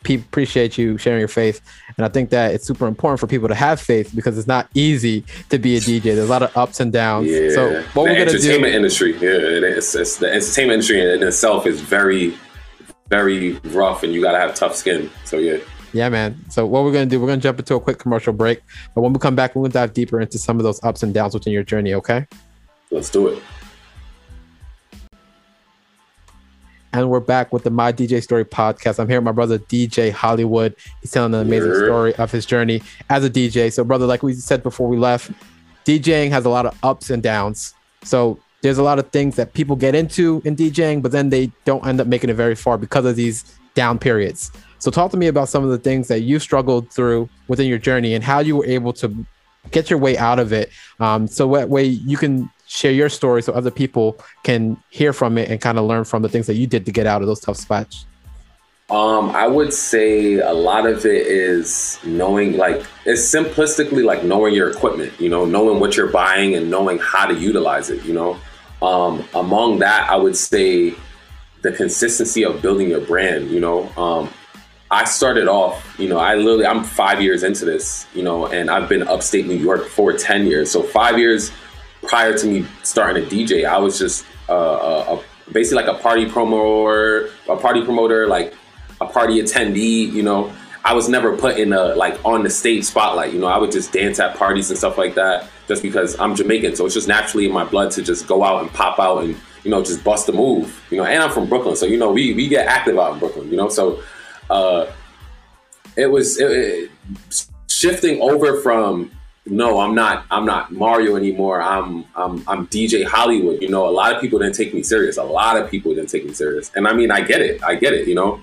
people 0.03 0.25
appreciate 0.27 0.77
you 0.77 0.97
sharing 0.97 1.19
your 1.19 1.29
faith. 1.29 1.61
And 1.95 2.05
I 2.05 2.09
think 2.09 2.29
that 2.31 2.53
it's 2.53 2.65
super 2.65 2.87
important 2.87 3.21
for 3.21 3.27
people 3.27 3.47
to 3.47 3.55
have 3.55 3.79
faith 3.79 4.11
because 4.13 4.37
it's 4.37 4.47
not 4.47 4.67
easy 4.73 5.23
to 5.49 5.57
be 5.57 5.77
a 5.77 5.79
DJ. 5.79 6.01
There's 6.01 6.27
a 6.27 6.31
lot 6.31 6.43
of 6.43 6.57
ups 6.57 6.81
and 6.81 6.91
downs. 6.91 7.29
Yeah. 7.29 7.51
So, 7.51 7.83
what 7.93 7.93
the 7.93 7.99
we're 8.01 8.15
going 8.15 8.27
to 8.27 8.31
do. 8.31 8.37
Entertainment 8.37 8.75
industry, 8.75 9.13
yeah, 9.13 9.77
it's, 9.77 9.95
it's, 9.95 10.17
the 10.17 10.29
entertainment 10.29 10.73
industry 10.73 11.13
in 11.13 11.23
itself 11.23 11.65
is 11.65 11.79
very, 11.79 12.33
very 13.07 13.53
rough 13.65 14.03
and 14.03 14.13
you 14.13 14.21
got 14.21 14.33
to 14.33 14.39
have 14.39 14.55
tough 14.55 14.75
skin. 14.75 15.09
So, 15.25 15.37
yeah. 15.37 15.57
Yeah, 15.93 16.09
man. 16.09 16.37
So 16.49 16.65
what 16.65 16.83
we're 16.83 16.91
gonna 16.91 17.05
do, 17.05 17.19
we're 17.19 17.27
gonna 17.27 17.39
jump 17.39 17.59
into 17.59 17.75
a 17.75 17.79
quick 17.79 17.99
commercial 17.99 18.33
break. 18.33 18.61
But 18.95 19.01
when 19.01 19.13
we 19.13 19.19
come 19.19 19.35
back, 19.35 19.55
we're 19.55 19.61
gonna 19.61 19.73
dive 19.73 19.93
deeper 19.93 20.19
into 20.19 20.39
some 20.39 20.57
of 20.57 20.63
those 20.63 20.83
ups 20.83 21.03
and 21.03 21.13
downs 21.13 21.35
within 21.35 21.53
your 21.53 21.61
journey. 21.61 21.93
Okay. 21.93 22.25
Let's 22.89 23.11
do 23.11 23.27
it. 23.27 23.43
And 26.93 27.09
we're 27.09 27.19
back 27.19 27.53
with 27.53 27.63
the 27.63 27.69
My 27.69 27.91
DJ 27.91 28.21
Story 28.23 28.45
podcast. 28.45 28.99
I'm 28.99 29.07
here 29.07 29.19
with 29.19 29.25
my 29.25 29.31
brother 29.31 29.59
DJ 29.59 30.11
Hollywood. 30.11 30.75
He's 31.01 31.11
telling 31.11 31.33
an 31.33 31.41
amazing 31.41 31.71
yeah. 31.71 31.85
story 31.85 32.15
of 32.15 32.31
his 32.31 32.45
journey 32.45 32.81
as 33.09 33.23
a 33.23 33.29
DJ. 33.29 33.71
So, 33.71 33.83
brother, 33.83 34.05
like 34.05 34.23
we 34.23 34.33
said 34.33 34.61
before 34.63 34.87
we 34.87 34.97
left, 34.97 35.31
DJing 35.85 36.29
has 36.29 36.45
a 36.45 36.49
lot 36.49 36.65
of 36.65 36.77
ups 36.83 37.09
and 37.09 37.21
downs. 37.21 37.73
So 38.03 38.39
there's 38.63 38.77
a 38.77 38.83
lot 38.83 38.97
of 38.97 39.09
things 39.09 39.35
that 39.35 39.53
people 39.53 39.75
get 39.75 39.93
into 39.93 40.41
in 40.45 40.55
DJing, 40.55 41.01
but 41.01 41.11
then 41.11 41.29
they 41.29 41.51
don't 41.65 41.85
end 41.85 41.99
up 41.99 42.07
making 42.07 42.29
it 42.29 42.35
very 42.35 42.55
far 42.55 42.77
because 42.77 43.05
of 43.05 43.17
these 43.17 43.43
down 43.75 43.99
periods. 43.99 44.51
So 44.79 44.89
talk 44.89 45.11
to 45.11 45.17
me 45.17 45.27
about 45.27 45.49
some 45.49 45.65
of 45.65 45.69
the 45.69 45.77
things 45.77 46.07
that 46.07 46.21
you 46.21 46.39
struggled 46.39 46.89
through 46.89 47.29
within 47.49 47.67
your 47.67 47.77
journey 47.77 48.13
and 48.13 48.23
how 48.23 48.39
you 48.39 48.55
were 48.55 48.65
able 48.65 48.93
to 48.93 49.25
get 49.71 49.89
your 49.89 49.99
way 49.99 50.17
out 50.17 50.39
of 50.39 50.53
it. 50.53 50.69
Um, 51.01 51.27
so 51.27 51.51
that 51.55 51.67
way 51.69 51.83
you 51.83 52.15
can 52.15 52.49
share 52.65 52.93
your 52.93 53.09
story 53.09 53.43
so 53.43 53.51
other 53.51 53.69
people 53.69 54.17
can 54.43 54.81
hear 54.89 55.11
from 55.11 55.37
it 55.37 55.49
and 55.49 55.59
kind 55.59 55.77
of 55.77 55.83
learn 55.83 56.05
from 56.05 56.21
the 56.21 56.29
things 56.29 56.47
that 56.47 56.55
you 56.55 56.65
did 56.65 56.85
to 56.85 56.91
get 56.91 57.05
out 57.05 57.21
of 57.21 57.27
those 57.27 57.41
tough 57.41 57.57
spots. 57.57 58.05
Um, 58.89 59.31
I 59.31 59.47
would 59.47 59.73
say 59.73 60.35
a 60.35 60.53
lot 60.53 60.85
of 60.85 61.05
it 61.05 61.27
is 61.27 61.99
knowing, 62.05 62.57
like, 62.57 62.85
it's 63.05 63.21
simplistically 63.21 64.05
like 64.05 64.23
knowing 64.23 64.53
your 64.53 64.69
equipment, 64.69 65.13
you 65.19 65.29
know, 65.29 65.45
knowing 65.45 65.79
what 65.79 65.97
you're 65.97 66.11
buying 66.11 66.55
and 66.55 66.69
knowing 66.69 66.99
how 66.99 67.25
to 67.25 67.33
utilize 67.33 67.89
it, 67.89 68.03
you 68.05 68.13
know. 68.13 68.37
Um, 68.83 69.23
among 69.33 69.79
that, 69.79 70.09
I 70.09 70.17
would 70.17 70.35
say 70.35 70.93
the 71.61 71.71
consistency 71.71 72.43
of 72.43 72.61
building 72.61 72.89
your 72.89 72.99
brand, 72.99 73.49
you 73.49 73.61
know. 73.61 73.89
Um, 73.95 74.29
I 74.91 75.05
started 75.05 75.47
off, 75.47 75.95
you 75.97 76.09
know, 76.09 76.17
I 76.17 76.35
literally, 76.35 76.65
I'm 76.65 76.83
five 76.83 77.21
years 77.21 77.43
into 77.43 77.63
this, 77.63 78.05
you 78.13 78.23
know, 78.23 78.47
and 78.47 78.69
I've 78.69 78.89
been 78.89 79.03
upstate 79.03 79.47
New 79.47 79.55
York 79.55 79.85
for 79.85 80.11
10 80.11 80.47
years. 80.47 80.69
So 80.69 80.83
five 80.83 81.17
years 81.17 81.51
prior 82.03 82.37
to 82.37 82.45
me 82.45 82.67
starting 82.83 83.23
a 83.23 83.25
DJ, 83.25 83.65
I 83.65 83.77
was 83.77 83.97
just 83.97 84.25
uh, 84.49 84.53
a, 84.53 85.15
a, 85.15 85.23
basically 85.53 85.83
like 85.83 85.95
a 85.95 85.99
party 85.99 86.25
promoter, 86.29 87.29
a 87.47 87.55
party 87.55 87.85
promoter, 87.85 88.27
like 88.27 88.53
a 88.99 89.05
party 89.05 89.41
attendee, 89.41 90.11
you 90.11 90.23
know. 90.23 90.53
I 90.83 90.93
was 90.93 91.07
never 91.07 91.37
put 91.37 91.57
in 91.57 91.71
a 91.71 91.95
like 91.95 92.19
on 92.25 92.43
the 92.43 92.49
stage 92.49 92.83
spotlight, 92.83 93.31
you 93.31 93.39
know. 93.39 93.47
I 93.47 93.57
would 93.57 93.71
just 93.71 93.93
dance 93.93 94.19
at 94.19 94.35
parties 94.35 94.69
and 94.69 94.77
stuff 94.77 94.97
like 94.97 95.15
that 95.15 95.49
just 95.67 95.81
because 95.81 96.19
I'm 96.19 96.35
Jamaican. 96.35 96.75
So 96.75 96.85
it's 96.85 96.93
just 96.93 97.07
naturally 97.07 97.45
in 97.45 97.53
my 97.53 97.63
blood 97.63 97.91
to 97.91 98.03
just 98.03 98.27
go 98.27 98.43
out 98.43 98.61
and 98.61 98.71
pop 98.71 98.99
out 98.99 99.23
and, 99.23 99.35
you 99.63 99.71
know, 99.71 99.83
just 99.83 100.03
bust 100.03 100.29
a 100.29 100.33
move, 100.33 100.81
you 100.89 100.97
know. 100.97 101.05
And 101.05 101.21
I'm 101.23 101.31
from 101.31 101.47
Brooklyn. 101.47 101.75
So, 101.75 101.85
you 101.85 101.97
know, 101.97 102.11
we, 102.11 102.33
we 102.33 102.47
get 102.47 102.67
active 102.67 102.97
out 102.99 103.13
in 103.13 103.19
Brooklyn, 103.19 103.49
you 103.49 103.57
know. 103.57 103.69
So 103.69 104.03
uh, 104.49 104.91
it 105.95 106.07
was 106.07 106.39
it, 106.39 106.51
it, 106.51 106.91
shifting 107.67 108.21
over 108.21 108.61
from 108.61 109.11
no, 109.45 109.81
I'm 109.81 109.93
not. 109.93 110.25
I'm 110.31 110.45
not 110.45 110.71
Mario 110.71 111.17
anymore. 111.17 111.61
I'm 111.61 112.05
I'm 112.15 112.43
I'm 112.47 112.67
DJ 112.67 113.05
Hollywood. 113.05 113.61
You 113.61 113.69
know, 113.69 113.87
a 113.87 113.91
lot 113.91 114.15
of 114.15 114.21
people 114.21 114.39
didn't 114.39 114.55
take 114.55 114.73
me 114.73 114.83
serious. 114.83 115.17
A 115.17 115.23
lot 115.23 115.57
of 115.57 115.69
people 115.69 115.93
didn't 115.93 116.09
take 116.09 116.25
me 116.25 116.31
serious, 116.31 116.71
and 116.75 116.87
I 116.87 116.93
mean, 116.93 117.11
I 117.11 117.21
get 117.21 117.41
it. 117.41 117.61
I 117.61 117.75
get 117.75 117.93
it. 117.93 118.07
You 118.07 118.15
know, 118.15 118.41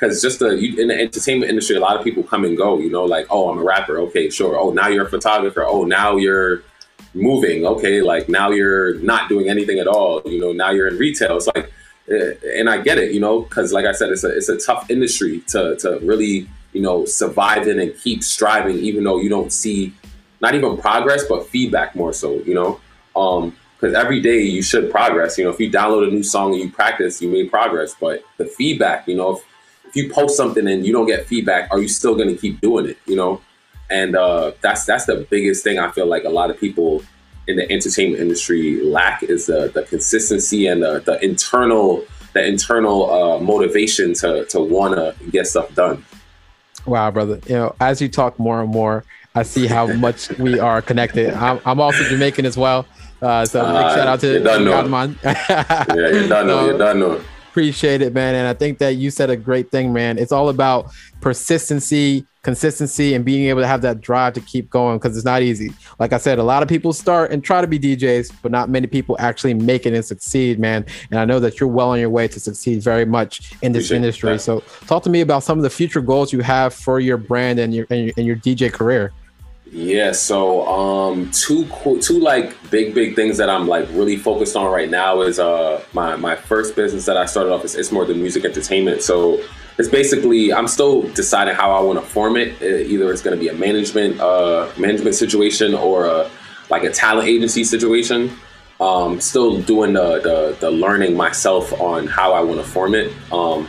because 0.00 0.22
just 0.22 0.38
the 0.38 0.50
you, 0.50 0.80
in 0.80 0.88
the 0.88 0.98
entertainment 0.98 1.50
industry, 1.50 1.76
a 1.76 1.80
lot 1.80 1.96
of 1.96 2.02
people 2.02 2.22
come 2.22 2.44
and 2.44 2.56
go. 2.56 2.78
You 2.78 2.90
know, 2.90 3.04
like 3.04 3.26
oh, 3.30 3.50
I'm 3.50 3.58
a 3.58 3.62
rapper. 3.62 3.98
Okay, 4.00 4.30
sure. 4.30 4.58
Oh, 4.58 4.70
now 4.70 4.88
you're 4.88 5.06
a 5.06 5.10
photographer. 5.10 5.62
Oh, 5.64 5.84
now 5.84 6.16
you're 6.16 6.62
moving. 7.14 7.66
Okay, 7.66 8.00
like 8.00 8.28
now 8.28 8.50
you're 8.50 8.94
not 9.00 9.28
doing 9.28 9.48
anything 9.48 9.78
at 9.78 9.86
all. 9.86 10.22
You 10.24 10.40
know, 10.40 10.52
now 10.52 10.70
you're 10.70 10.88
in 10.88 10.96
retail. 10.96 11.36
It's 11.36 11.48
like 11.48 11.70
uh, 12.10 12.34
and 12.56 12.68
I 12.68 12.80
get 12.80 12.98
it, 12.98 13.12
you 13.12 13.20
know, 13.20 13.42
because 13.42 13.72
like 13.72 13.84
I 13.84 13.92
said, 13.92 14.10
it's 14.10 14.24
a 14.24 14.28
it's 14.28 14.48
a 14.48 14.58
tough 14.58 14.90
industry 14.90 15.40
to 15.48 15.76
to 15.76 15.98
really 16.02 16.48
you 16.72 16.80
know 16.80 17.04
survive 17.04 17.68
in 17.68 17.78
and 17.78 17.94
keep 17.98 18.24
striving, 18.24 18.78
even 18.78 19.04
though 19.04 19.20
you 19.20 19.28
don't 19.28 19.52
see 19.52 19.92
not 20.40 20.54
even 20.54 20.76
progress 20.78 21.24
but 21.28 21.46
feedback 21.48 21.94
more 21.94 22.12
so, 22.14 22.38
you 22.44 22.54
know, 22.54 22.80
Um, 23.14 23.54
because 23.76 23.94
every 23.94 24.20
day 24.20 24.42
you 24.42 24.62
should 24.62 24.90
progress. 24.90 25.38
You 25.38 25.44
know, 25.44 25.50
if 25.50 25.58
you 25.58 25.70
download 25.70 26.08
a 26.08 26.10
new 26.10 26.22
song 26.22 26.52
and 26.52 26.62
you 26.62 26.70
practice, 26.70 27.22
you 27.22 27.30
made 27.30 27.50
progress, 27.50 27.94
but 27.98 28.22
the 28.36 28.44
feedback, 28.44 29.08
you 29.08 29.16
know, 29.16 29.36
if, 29.36 29.44
if 29.90 29.96
you 29.96 30.10
post 30.10 30.36
something 30.36 30.66
and 30.66 30.86
you 30.86 30.92
don't 30.92 31.06
get 31.06 31.26
feedback, 31.26 31.70
are 31.70 31.80
you 31.80 31.88
still 31.88 32.14
going 32.14 32.28
to 32.28 32.36
keep 32.36 32.60
doing 32.60 32.86
it? 32.88 32.98
You 33.06 33.16
know, 33.16 33.40
and 33.90 34.16
uh, 34.16 34.52
that's 34.60 34.84
that's 34.84 35.06
the 35.06 35.26
biggest 35.28 35.64
thing 35.64 35.78
I 35.78 35.90
feel 35.90 36.06
like 36.06 36.24
a 36.24 36.30
lot 36.30 36.50
of 36.50 36.58
people 36.58 37.02
in 37.48 37.56
the 37.56 37.70
entertainment 37.70 38.22
industry 38.22 38.82
lack 38.82 39.22
is 39.22 39.46
the, 39.46 39.70
the 39.74 39.82
consistency 39.82 40.66
and 40.66 40.82
the, 40.82 41.00
the 41.00 41.22
internal 41.24 42.04
the 42.32 42.46
internal 42.46 43.10
uh, 43.10 43.38
motivation 43.40 44.14
to 44.14 44.44
to 44.46 44.60
want 44.60 44.94
to 44.94 45.14
get 45.30 45.46
stuff 45.46 45.74
done. 45.74 46.04
Wow, 46.86 47.10
brother! 47.10 47.40
You 47.46 47.54
know, 47.56 47.76
as 47.80 48.00
you 48.00 48.08
talk 48.08 48.38
more 48.38 48.62
and 48.62 48.70
more, 48.70 49.04
I 49.34 49.42
see 49.42 49.66
how 49.66 49.86
much 49.94 50.30
we 50.38 50.60
are 50.60 50.80
connected. 50.80 51.34
I'm, 51.34 51.60
I'm 51.66 51.80
also 51.80 52.04
Jamaican 52.04 52.46
as 52.46 52.56
well, 52.56 52.86
uh, 53.20 53.44
so 53.44 53.60
big 53.60 53.74
uh, 53.74 53.94
shout 53.94 54.06
out 54.06 54.20
to 54.20 54.32
you 54.34 54.40
done 54.40 54.64
know. 54.64 55.14
yeah, 55.24 56.08
you 56.10 56.28
done 56.78 57.24
know. 57.56 57.62
You 57.62 57.72
done 57.72 57.82
know. 57.82 57.86
Appreciate 57.86 58.02
it, 58.02 58.14
man. 58.14 58.34
And 58.34 58.48
I 58.48 58.54
think 58.54 58.78
that 58.78 58.94
you 58.94 59.10
said 59.10 59.30
a 59.30 59.36
great 59.36 59.70
thing, 59.70 59.92
man. 59.92 60.18
It's 60.18 60.32
all 60.32 60.48
about 60.48 60.92
persistency, 61.20 62.26
consistency, 62.42 63.14
and 63.14 63.24
being 63.24 63.46
able 63.48 63.60
to 63.60 63.66
have 63.66 63.82
that 63.82 64.00
drive 64.00 64.34
to 64.34 64.40
keep 64.40 64.70
going 64.70 64.98
because 64.98 65.16
it's 65.16 65.24
not 65.24 65.42
easy. 65.42 65.70
Like 65.98 66.12
I 66.12 66.18
said, 66.18 66.38
a 66.38 66.42
lot 66.42 66.62
of 66.62 66.68
people 66.68 66.92
start 66.92 67.30
and 67.30 67.42
try 67.44 67.60
to 67.60 67.66
be 67.66 67.78
DJs, 67.78 68.32
but 68.42 68.50
not 68.52 68.70
many 68.70 68.86
people 68.86 69.16
actually 69.18 69.54
make 69.54 69.86
it 69.86 69.94
and 69.94 70.04
succeed, 70.04 70.58
man. 70.58 70.86
And 71.10 71.20
I 71.20 71.24
know 71.24 71.40
that 71.40 71.60
you're 71.60 71.68
well 71.68 71.90
on 71.90 72.00
your 72.00 72.10
way 72.10 72.28
to 72.28 72.40
succeed 72.40 72.82
very 72.82 73.04
much 73.04 73.52
in 73.62 73.72
this 73.72 73.86
Appreciate 73.86 73.96
industry. 73.96 74.32
That. 74.32 74.40
So, 74.40 74.60
talk 74.86 75.02
to 75.04 75.10
me 75.10 75.20
about 75.20 75.42
some 75.42 75.58
of 75.58 75.62
the 75.62 75.70
future 75.70 76.00
goals 76.00 76.32
you 76.32 76.40
have 76.40 76.74
for 76.74 77.00
your 77.00 77.18
brand 77.18 77.58
and 77.58 77.74
your 77.74 77.86
and 77.90 78.06
your, 78.06 78.14
and 78.16 78.26
your 78.26 78.36
DJ 78.36 78.72
career. 78.72 79.12
Yeah, 79.72 80.10
so 80.10 80.66
um, 80.66 81.30
two 81.30 81.64
two 82.00 82.18
like 82.18 82.70
big 82.70 82.92
big 82.92 83.14
things 83.14 83.36
that 83.36 83.48
I'm 83.48 83.68
like 83.68 83.88
really 83.90 84.16
focused 84.16 84.56
on 84.56 84.66
right 84.66 84.90
now 84.90 85.20
is 85.20 85.38
uh 85.38 85.84
my 85.92 86.16
my 86.16 86.34
first 86.34 86.74
business 86.74 87.06
that 87.06 87.16
I 87.16 87.26
started 87.26 87.52
off 87.52 87.64
is 87.64 87.76
it's 87.76 87.92
more 87.92 88.04
the 88.04 88.14
music 88.14 88.44
entertainment. 88.44 89.02
So 89.02 89.40
it's 89.78 89.88
basically 89.88 90.52
I'm 90.52 90.66
still 90.66 91.02
deciding 91.12 91.54
how 91.54 91.70
I 91.70 91.80
want 91.82 92.00
to 92.00 92.04
form 92.04 92.36
it. 92.36 92.60
Either 92.60 93.12
it's 93.12 93.22
going 93.22 93.36
to 93.36 93.40
be 93.40 93.46
a 93.48 93.54
management 93.54 94.20
uh 94.20 94.72
management 94.76 95.14
situation 95.14 95.74
or 95.74 96.06
a 96.06 96.28
like 96.68 96.82
a 96.82 96.90
talent 96.90 97.28
agency 97.28 97.62
situation. 97.62 98.36
Um, 98.80 99.20
still 99.20 99.60
doing 99.62 99.92
the, 99.92 100.20
the 100.20 100.56
the 100.58 100.70
learning 100.72 101.16
myself 101.16 101.72
on 101.80 102.08
how 102.08 102.32
I 102.32 102.40
want 102.40 102.60
to 102.60 102.66
form 102.66 102.96
it. 102.96 103.12
Um, 103.30 103.68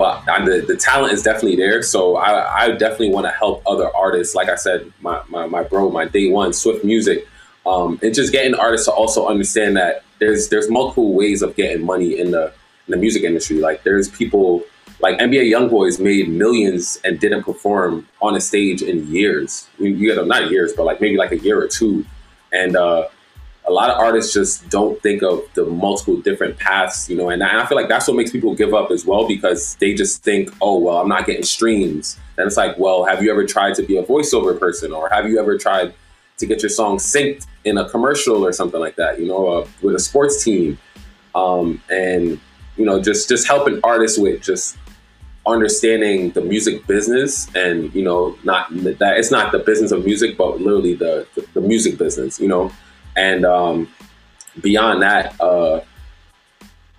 but 0.00 0.24
the, 0.46 0.64
the 0.66 0.76
talent 0.76 1.12
is 1.12 1.22
definitely 1.22 1.56
there. 1.56 1.82
So 1.82 2.16
I, 2.16 2.62
I 2.62 2.70
definitely 2.70 3.10
want 3.10 3.26
to 3.26 3.32
help 3.32 3.62
other 3.66 3.94
artists. 3.94 4.34
Like 4.34 4.48
I 4.48 4.54
said, 4.54 4.90
my, 5.02 5.20
my, 5.28 5.46
my 5.46 5.62
bro, 5.62 5.90
my 5.90 6.06
day 6.06 6.30
one, 6.30 6.54
Swift 6.54 6.86
Music, 6.86 7.28
um, 7.66 8.00
and 8.02 8.14
just 8.14 8.32
getting 8.32 8.54
artists 8.54 8.86
to 8.86 8.92
also 8.92 9.28
understand 9.28 9.76
that 9.76 10.02
there's 10.18 10.48
there's 10.48 10.70
multiple 10.70 11.12
ways 11.12 11.42
of 11.42 11.54
getting 11.54 11.84
money 11.84 12.18
in 12.18 12.30
the 12.30 12.46
in 12.86 12.92
the 12.92 12.96
music 12.96 13.24
industry. 13.24 13.58
Like 13.58 13.82
there's 13.82 14.08
people 14.08 14.62
like 15.00 15.18
NBA 15.18 15.52
YoungBoys 15.52 16.00
made 16.00 16.30
millions 16.30 16.98
and 17.04 17.20
didn't 17.20 17.42
perform 17.42 18.08
on 18.22 18.34
a 18.34 18.40
stage 18.40 18.80
in 18.80 19.06
years. 19.06 19.68
You, 19.78 19.88
you 19.90 20.16
know, 20.16 20.24
not 20.24 20.50
years, 20.50 20.72
but 20.72 20.86
like 20.86 21.02
maybe 21.02 21.18
like 21.18 21.32
a 21.32 21.38
year 21.38 21.62
or 21.62 21.68
two. 21.68 22.06
And 22.54 22.74
uh, 22.74 23.08
a 23.70 23.72
lot 23.72 23.88
of 23.88 23.98
artists 23.98 24.34
just 24.34 24.68
don't 24.68 25.00
think 25.00 25.22
of 25.22 25.42
the 25.54 25.64
multiple 25.64 26.16
different 26.20 26.58
paths, 26.58 27.08
you 27.08 27.16
know, 27.16 27.30
and 27.30 27.40
I 27.40 27.64
feel 27.66 27.76
like 27.76 27.88
that's 27.88 28.08
what 28.08 28.16
makes 28.16 28.32
people 28.32 28.52
give 28.52 28.74
up 28.74 28.90
as 28.90 29.06
well 29.06 29.28
because 29.28 29.76
they 29.76 29.94
just 29.94 30.24
think, 30.24 30.52
oh, 30.60 30.76
well, 30.80 30.98
I'm 30.98 31.08
not 31.08 31.24
getting 31.24 31.44
streams. 31.44 32.18
And 32.36 32.48
it's 32.48 32.56
like, 32.56 32.76
well, 32.78 33.04
have 33.04 33.22
you 33.22 33.30
ever 33.30 33.46
tried 33.46 33.76
to 33.76 33.84
be 33.84 33.96
a 33.96 34.02
voiceover 34.02 34.58
person 34.58 34.92
or 34.92 35.08
have 35.10 35.28
you 35.28 35.38
ever 35.38 35.56
tried 35.56 35.94
to 36.38 36.46
get 36.46 36.62
your 36.62 36.68
song 36.68 36.98
synced 36.98 37.46
in 37.64 37.78
a 37.78 37.88
commercial 37.88 38.44
or 38.44 38.52
something 38.52 38.80
like 38.80 38.96
that, 38.96 39.20
you 39.20 39.28
know, 39.28 39.46
uh, 39.46 39.68
with 39.82 39.94
a 39.94 40.00
sports 40.00 40.42
team? 40.42 40.76
Um, 41.36 41.80
and, 41.88 42.40
you 42.76 42.84
know, 42.84 43.00
just, 43.00 43.28
just 43.28 43.46
helping 43.46 43.78
artists 43.84 44.18
with 44.18 44.42
just 44.42 44.78
understanding 45.46 46.30
the 46.32 46.40
music 46.40 46.84
business 46.88 47.48
and, 47.54 47.94
you 47.94 48.02
know, 48.02 48.36
not 48.42 48.68
that 48.98 49.14
it's 49.16 49.30
not 49.30 49.52
the 49.52 49.60
business 49.60 49.92
of 49.92 50.04
music, 50.04 50.36
but 50.36 50.60
literally 50.60 50.94
the, 50.94 51.24
the, 51.36 51.46
the 51.54 51.60
music 51.60 51.98
business, 51.98 52.40
you 52.40 52.48
know, 52.48 52.72
and 53.16 53.44
um, 53.44 53.88
beyond 54.60 55.02
that, 55.02 55.40
uh, 55.40 55.80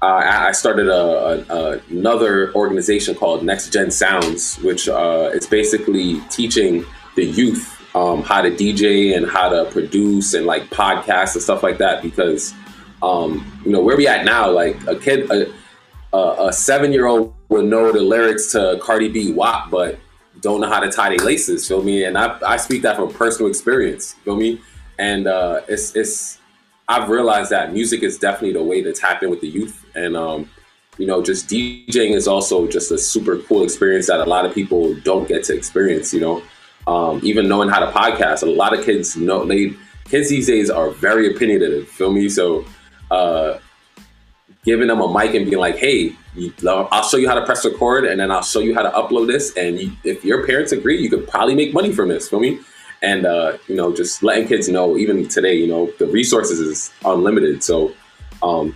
I, 0.02 0.48
I, 0.48 0.52
started 0.52 0.88
a, 0.88 1.46
a, 1.54 1.82
another 1.90 2.52
organization 2.56 3.14
called 3.14 3.44
Next 3.44 3.72
Gen 3.72 3.92
Sounds, 3.92 4.58
which 4.58 4.90
uh, 4.90 5.30
is 5.34 5.46
basically 5.46 6.20
teaching 6.22 6.86
the 7.16 7.26
youth 7.26 7.78
um, 7.96 8.24
how 8.24 8.42
to 8.42 8.50
DJ 8.50 9.16
and 9.16 9.30
how 9.30 9.50
to 9.50 9.66
produce 9.66 10.34
and 10.34 10.46
like 10.46 10.64
podcasts 10.70 11.36
and 11.36 11.44
stuff 11.44 11.62
like 11.62 11.78
that. 11.78 12.02
Because 12.02 12.54
um, 13.04 13.46
you 13.64 13.72
know 13.72 13.82
where 13.82 13.96
we 13.96 14.08
at 14.08 14.26
now, 14.26 14.50
like 14.50 14.76
a 14.88 14.96
kid, 14.96 15.30
a, 15.30 15.54
a, 16.18 16.54
seven 16.54 16.92
year 16.92 17.06
old 17.06 17.34
would 17.50 17.66
know 17.66 17.92
the 17.92 18.02
lyrics 18.02 18.52
to 18.54 18.80
Cardi 18.82 19.10
B 19.10 19.34
WAP, 19.34 19.70
but 19.70 20.00
don't 20.42 20.62
know 20.62 20.68
how 20.68 20.80
to 20.80 20.92
tie 20.92 21.10
their 21.10 21.26
laces. 21.26 21.68
Feel 21.68 21.84
me? 21.84 22.06
And 22.06 22.18
I, 22.18 22.38
I 22.46 22.58
speak 22.58 22.82
that 22.84 22.96
from 22.96 23.14
personal 23.14 23.50
experience. 23.50 24.14
Feel 24.24 24.36
me? 24.36 24.62
And 25.02 25.28
uh, 25.28 25.62
it's 25.68 25.96
it's 25.96 26.40
I've 26.88 27.10
realized 27.10 27.50
that 27.52 27.74
music 27.74 28.04
is 28.04 28.18
definitely 28.18 28.54
the 28.54 28.64
way 28.64 28.82
to 28.84 28.94
tap 28.94 29.24
in 29.24 29.30
with 29.30 29.42
the 29.42 29.48
youth, 29.48 29.84
and 29.96 30.16
um, 30.16 30.50
you 30.98 31.08
know, 31.08 31.24
just 31.24 31.50
DJing 31.50 32.14
is 32.14 32.28
also 32.28 32.68
just 32.68 32.92
a 32.92 32.98
super 32.98 33.40
cool 33.40 33.64
experience 33.64 34.08
that 34.08 34.20
a 34.20 34.26
lot 34.26 34.46
of 34.46 34.54
people 34.54 34.94
don't 35.02 35.28
get 35.28 35.44
to 35.46 35.56
experience. 35.56 36.14
You 36.14 36.22
know, 36.22 36.44
um, 36.86 37.20
even 37.24 37.50
knowing 37.50 37.70
how 37.70 37.80
to 37.80 37.92
podcast, 37.92 38.44
a 38.44 38.46
lot 38.46 38.78
of 38.78 38.86
kids 38.86 39.18
know 39.18 39.44
they 39.44 39.74
kids 40.06 40.30
these 40.30 40.48
days 40.48 40.70
are 40.70 40.92
very 40.92 41.34
opinionative. 41.34 41.88
Feel 41.88 42.14
me? 42.14 42.30
So. 42.30 42.66
Uh, 43.10 43.60
giving 44.64 44.88
them 44.88 45.02
a 45.02 45.12
mic 45.12 45.34
and 45.34 45.46
being 45.48 45.58
like, 45.58 45.76
"Hey, 45.76 46.16
I'll 46.66 47.04
show 47.04 47.18
you 47.18 47.28
how 47.28 47.36
to 47.36 47.44
press 47.44 47.66
record, 47.66 48.06
and 48.06 48.20
then 48.20 48.32
I'll 48.32 48.44
show 48.44 48.60
you 48.60 48.74
how 48.76 48.84
to 48.84 48.92
upload 48.92 49.28
this. 49.28 49.52
And 49.58 49.80
you, 49.80 49.92
if 50.04 50.24
your 50.24 50.46
parents 50.46 50.72
agree, 50.72 51.02
you 51.02 51.10
could 51.10 51.28
probably 51.28 51.56
make 51.56 51.74
money 51.74 51.92
from 51.92 52.10
this. 52.10 52.30
Feel 52.30 52.40
me? 52.40 52.60
And 53.02 53.26
uh, 53.26 53.58
you 53.68 53.76
know 53.76 53.94
just 53.94 54.24
letting 54.24 54.48
kids 54.48 54.70
know 54.70 54.98
even 54.98 55.28
today 55.28 55.56
you 55.56 55.68
know 55.68 55.92
the 56.00 56.08
resources 56.08 56.60
is 56.60 56.92
unlimited. 57.06 57.64
So 57.64 57.94
um, 58.44 58.76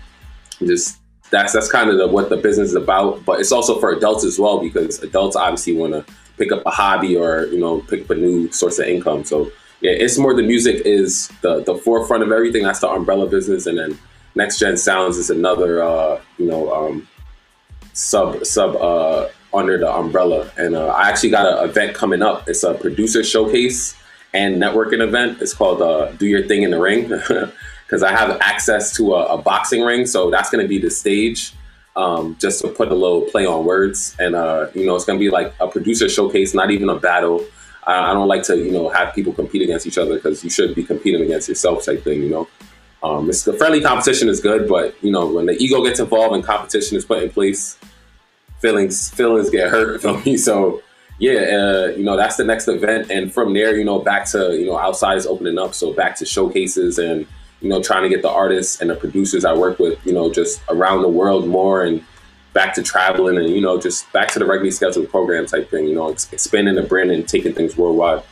just 0.59 0.99
that's 1.29 1.53
that's 1.53 1.71
kind 1.71 1.89
of 1.89 1.97
the, 1.97 2.07
what 2.07 2.29
the 2.29 2.37
business 2.37 2.69
is 2.69 2.75
about. 2.75 3.23
But 3.25 3.39
it's 3.39 3.51
also 3.51 3.79
for 3.79 3.91
adults 3.91 4.23
as 4.23 4.39
well 4.39 4.59
because 4.59 5.01
adults 5.03 5.35
obviously 5.35 5.73
want 5.73 5.93
to 5.93 6.05
pick 6.37 6.51
up 6.51 6.63
a 6.65 6.71
hobby 6.71 7.15
or 7.15 7.45
you 7.47 7.59
know 7.59 7.81
pick 7.81 8.03
up 8.03 8.09
a 8.11 8.15
new 8.15 8.51
source 8.51 8.79
of 8.79 8.87
income. 8.87 9.23
So 9.23 9.51
yeah 9.81 9.91
it's 9.91 10.17
more 10.17 10.33
the 10.33 10.43
music 10.43 10.81
is 10.85 11.29
the 11.41 11.63
the 11.63 11.75
forefront 11.75 12.23
of 12.23 12.31
everything. 12.31 12.63
That's 12.63 12.79
the 12.79 12.89
umbrella 12.89 13.27
business. 13.27 13.67
And 13.67 13.77
then 13.77 13.97
next 14.33 14.59
gen 14.59 14.77
sounds 14.77 15.17
is 15.17 15.29
another 15.29 15.83
uh, 15.83 16.21
you 16.37 16.47
know 16.47 16.73
um, 16.73 17.07
sub 17.93 18.45
sub 18.45 18.75
uh, 18.77 19.29
under 19.53 19.77
the 19.77 19.91
umbrella. 19.91 20.51
And 20.57 20.75
uh, 20.75 20.87
i 20.87 21.09
actually 21.09 21.29
got 21.29 21.45
an 21.45 21.69
event 21.69 21.95
coming 21.95 22.23
up. 22.23 22.47
It's 22.49 22.63
a 22.63 22.73
producer 22.73 23.23
showcase 23.23 23.95
and 24.35 24.61
networking 24.61 25.01
event. 25.01 25.41
It's 25.41 25.53
called 25.53 25.81
uh, 25.81 26.11
Do 26.11 26.27
Your 26.27 26.43
Thing 26.43 26.63
in 26.63 26.71
the 26.71 26.79
Ring 26.79 27.07
because 27.85 28.03
I 28.03 28.11
have 28.11 28.37
access 28.41 28.95
to 28.97 29.15
a, 29.15 29.35
a 29.35 29.37
boxing 29.37 29.81
ring. 29.81 30.05
So 30.05 30.29
that's 30.29 30.49
going 30.49 30.63
to 30.63 30.67
be 30.67 30.77
the 30.77 30.91
stage 30.91 31.53
um, 31.95 32.35
just 32.39 32.61
to 32.61 32.67
put 32.67 32.89
a 32.89 32.95
little 32.95 33.21
play 33.21 33.45
on 33.45 33.65
words. 33.65 34.15
And, 34.19 34.35
uh, 34.35 34.67
you 34.75 34.85
know, 34.85 34.95
it's 34.95 35.05
going 35.05 35.17
to 35.17 35.23
be 35.23 35.31
like 35.31 35.53
a 35.59 35.67
producer 35.67 36.09
showcase, 36.09 36.53
not 36.53 36.69
even 36.69 36.89
a 36.89 36.99
battle. 36.99 37.45
I, 37.87 38.11
I 38.11 38.13
don't 38.13 38.27
like 38.27 38.43
to, 38.43 38.57
you 38.57 38.71
know, 38.71 38.89
have 38.89 39.15
people 39.15 39.31
compete 39.31 39.61
against 39.61 39.87
each 39.87 39.97
other 39.97 40.15
because 40.15 40.43
you 40.43 40.49
should 40.49 40.75
be 40.75 40.83
competing 40.83 41.21
against 41.21 41.47
yourself 41.47 41.85
type 41.85 42.03
thing, 42.03 42.21
you 42.21 42.29
know. 42.29 42.47
Um, 43.03 43.29
it's 43.29 43.43
the 43.43 43.53
friendly 43.53 43.81
competition 43.81 44.29
is 44.29 44.41
good, 44.41 44.67
but 44.67 44.95
you 45.03 45.11
know 45.11 45.27
when 45.27 45.45
the 45.45 45.55
ego 45.61 45.83
gets 45.83 45.99
involved 45.99 46.33
and 46.33 46.43
competition 46.43 46.97
is 46.97 47.05
put 47.05 47.21
in 47.21 47.29
place, 47.29 47.77
feelings 48.59 49.11
feelings 49.11 49.51
get 49.51 49.69
hurt. 49.69 50.01
Feel 50.01 50.19
me? 50.21 50.37
So 50.37 50.81
yeah, 51.17 51.39
uh, 51.39 51.93
you 51.95 52.03
know, 52.03 52.17
that's 52.17 52.35
the 52.35 52.43
next 52.43 52.67
event. 52.67 53.09
And 53.09 53.31
from 53.33 53.53
there, 53.53 53.77
you 53.77 53.85
know, 53.85 53.99
back 53.99 54.25
to, 54.31 54.57
you 54.57 54.65
know, 54.65 54.77
outside 54.77 55.17
is 55.17 55.25
opening 55.25 55.57
up. 55.57 55.73
So 55.73 55.93
back 55.93 56.15
to 56.17 56.25
showcases 56.25 56.97
and, 56.99 57.25
you 57.61 57.69
know, 57.69 57.81
trying 57.81 58.03
to 58.03 58.09
get 58.09 58.21
the 58.21 58.29
artists 58.29 58.81
and 58.81 58.89
the 58.89 58.95
producers 58.95 59.45
I 59.45 59.53
work 59.53 59.79
with, 59.79 60.05
you 60.05 60.13
know, 60.13 60.31
just 60.31 60.61
around 60.69 61.01
the 61.01 61.07
world 61.07 61.47
more 61.47 61.83
and 61.83 62.03
back 62.53 62.73
to 62.75 62.83
traveling 62.83 63.37
and, 63.37 63.49
you 63.49 63.61
know, 63.61 63.79
just 63.79 64.11
back 64.11 64.29
to 64.29 64.39
the 64.39 64.45
regularly 64.45 64.71
scheduled 64.71 65.09
program 65.09 65.45
type 65.45 65.69
thing, 65.69 65.87
you 65.87 65.95
know, 65.95 66.09
expanding 66.09 66.75
the 66.75 66.83
brand 66.83 67.11
and 67.11 67.27
taking 67.27 67.53
things 67.53 67.77
worldwide. 67.77 68.23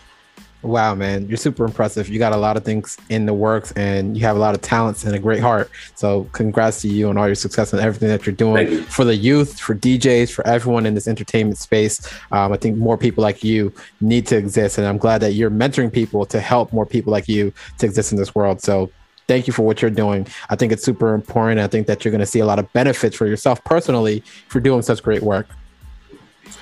Wow, 0.63 0.95
man, 0.95 1.27
you're 1.27 1.35
super 1.35 1.65
impressive. 1.65 2.07
You 2.07 2.19
got 2.19 2.31
a 2.31 2.37
lot 2.37 2.55
of 2.55 2.63
things 2.63 2.97
in 3.09 3.25
the 3.25 3.33
works, 3.33 3.73
and 3.73 4.15
you 4.15 4.23
have 4.23 4.37
a 4.37 4.39
lot 4.39 4.55
of 4.55 4.61
talents 4.61 5.03
and 5.03 5.13
a 5.13 5.19
great 5.19 5.41
heart. 5.41 5.69
So, 5.95 6.23
congrats 6.31 6.81
to 6.83 6.87
you 6.87 7.09
on 7.09 7.17
all 7.17 7.27
your 7.27 7.35
success 7.35 7.73
and 7.73 7.81
everything 7.81 8.07
that 8.07 8.25
you're 8.25 8.33
doing 8.33 8.71
you. 8.71 8.83
for 8.83 9.03
the 9.03 9.15
youth, 9.15 9.59
for 9.59 9.75
DJs, 9.75 10.31
for 10.31 10.47
everyone 10.47 10.85
in 10.85 10.93
this 10.93 11.07
entertainment 11.07 11.57
space. 11.57 12.07
Um, 12.31 12.53
I 12.53 12.57
think 12.57 12.77
more 12.77 12.97
people 12.97 13.21
like 13.21 13.43
you 13.43 13.73
need 13.99 14.25
to 14.27 14.37
exist, 14.37 14.77
and 14.77 14.87
I'm 14.87 14.97
glad 14.97 15.19
that 15.19 15.33
you're 15.33 15.51
mentoring 15.51 15.91
people 15.91 16.25
to 16.27 16.39
help 16.39 16.71
more 16.71 16.85
people 16.85 17.11
like 17.11 17.27
you 17.27 17.53
to 17.79 17.85
exist 17.85 18.13
in 18.13 18.17
this 18.17 18.33
world. 18.33 18.61
So, 18.61 18.89
thank 19.27 19.47
you 19.47 19.53
for 19.53 19.63
what 19.63 19.81
you're 19.81 19.91
doing. 19.91 20.27
I 20.49 20.55
think 20.55 20.71
it's 20.71 20.83
super 20.83 21.13
important. 21.13 21.59
I 21.59 21.67
think 21.67 21.87
that 21.87 22.05
you're 22.05 22.11
going 22.11 22.19
to 22.19 22.25
see 22.25 22.39
a 22.39 22.45
lot 22.45 22.59
of 22.59 22.71
benefits 22.71 23.17
for 23.17 23.27
yourself 23.27 23.61
personally 23.65 24.23
for 24.47 24.61
doing 24.61 24.81
such 24.81 25.03
great 25.03 25.23
work. 25.23 25.47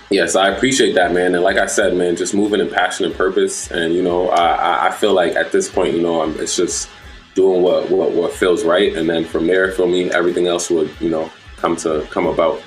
Yes, 0.10 0.36
I 0.36 0.50
appreciate 0.50 0.94
that, 0.96 1.14
man. 1.14 1.34
And 1.36 1.44
like 1.44 1.58
I 1.58 1.68
said, 1.68 1.96
man, 1.96 2.16
just 2.16 2.34
moving 2.34 2.60
in 2.60 2.70
passion 2.70 3.06
and 3.06 3.16
purpose. 3.16 3.72
And 3.72 3.94
you 3.94 4.02
know, 4.04 4.30
I, 4.30 4.88
I 4.88 4.92
feel 4.92 5.14
like 5.14 5.36
at 5.36 5.52
this 5.52 5.70
point, 5.70 5.96
you 5.96 6.02
know, 6.02 6.22
I'm, 6.22 6.38
it's 6.40 6.56
just 6.56 6.90
doing 7.34 7.62
what, 7.62 7.90
what 7.90 8.12
what 8.12 8.34
feels 8.34 8.64
right, 8.66 8.94
and 8.96 9.10
then 9.10 9.24
from 9.26 9.48
there, 9.48 9.72
for 9.72 9.88
me, 9.88 10.12
everything 10.12 10.48
else 10.48 10.70
would 10.70 10.92
you 11.00 11.10
know 11.10 11.32
come 11.58 11.76
to 11.78 12.06
come 12.12 12.28
about. 12.28 12.62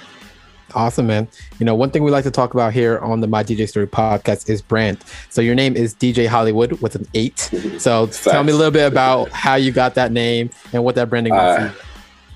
Awesome, 0.75 1.07
man. 1.07 1.29
You 1.61 1.67
know, 1.67 1.75
one 1.77 1.91
thing 1.91 2.03
we 2.03 2.11
like 2.11 2.25
to 2.25 2.31
talk 2.33 2.55
about 2.55 2.73
here 2.73 2.99
on 2.99 3.21
the 3.21 3.29
My 3.29 3.45
DJ 3.45 3.69
Story 3.69 3.87
podcast 3.87 4.49
is 4.51 4.61
brand. 4.61 4.99
So 5.29 5.41
your 5.41 5.55
name 5.55 5.77
is 5.77 5.95
DJ 5.95 6.27
Hollywood 6.27 6.81
with 6.81 6.97
an 6.97 7.07
eight. 7.15 7.51
So 7.79 8.07
tell 8.07 8.43
me 8.43 8.53
a 8.53 8.57
little 8.57 8.73
bit 8.73 8.87
about 8.87 9.29
how 9.31 9.57
you 9.57 9.71
got 9.71 9.95
that 9.97 10.11
name 10.11 10.51
and 10.73 10.83
what 10.83 10.95
that 10.95 11.11
branding 11.11 11.35
was. 11.35 11.59
uh, 11.59 11.73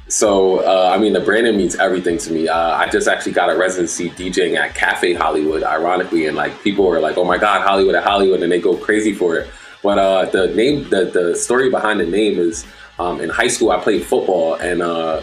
so, 0.09 0.61
uh, 0.61 0.91
I 0.95 0.99
mean, 0.99 1.13
the 1.13 1.21
branding 1.21 1.57
means 1.57 1.77
everything 1.77 2.17
to 2.19 2.33
me. 2.33 2.49
Uh, 2.49 2.71
I 2.71 2.89
just 2.89 3.09
actually 3.09 3.33
got 3.33 3.51
a 3.51 3.57
residency 3.57 4.09
DJing 4.11 4.57
at 4.57 4.75
Cafe 4.75 5.13
Hollywood, 5.15 5.63
ironically, 5.63 6.27
and 6.27 6.37
like 6.37 6.63
people 6.63 6.87
were 6.87 6.99
like, 6.99 7.19
"Oh 7.19 7.25
my 7.25 7.37
God, 7.37 7.61
Hollywood 7.61 7.95
at 7.95 8.05
Hollywood," 8.05 8.43
and 8.43 8.51
they 8.51 8.61
go 8.61 8.75
crazy 8.75 9.13
for 9.13 9.37
it. 9.37 9.51
But 9.83 9.99
uh, 9.99 10.25
the 10.27 10.49
name, 10.49 10.89
the 10.89 11.05
the 11.05 11.37
story 11.37 11.71
behind 11.71 12.01
the 12.01 12.07
name 12.07 12.39
is, 12.39 12.67
um, 12.99 13.21
in 13.21 13.29
high 13.29 13.49
school 13.49 13.71
I 13.71 13.81
played 13.81 14.05
football, 14.05 14.55
and 14.55 14.81
uh, 14.81 15.23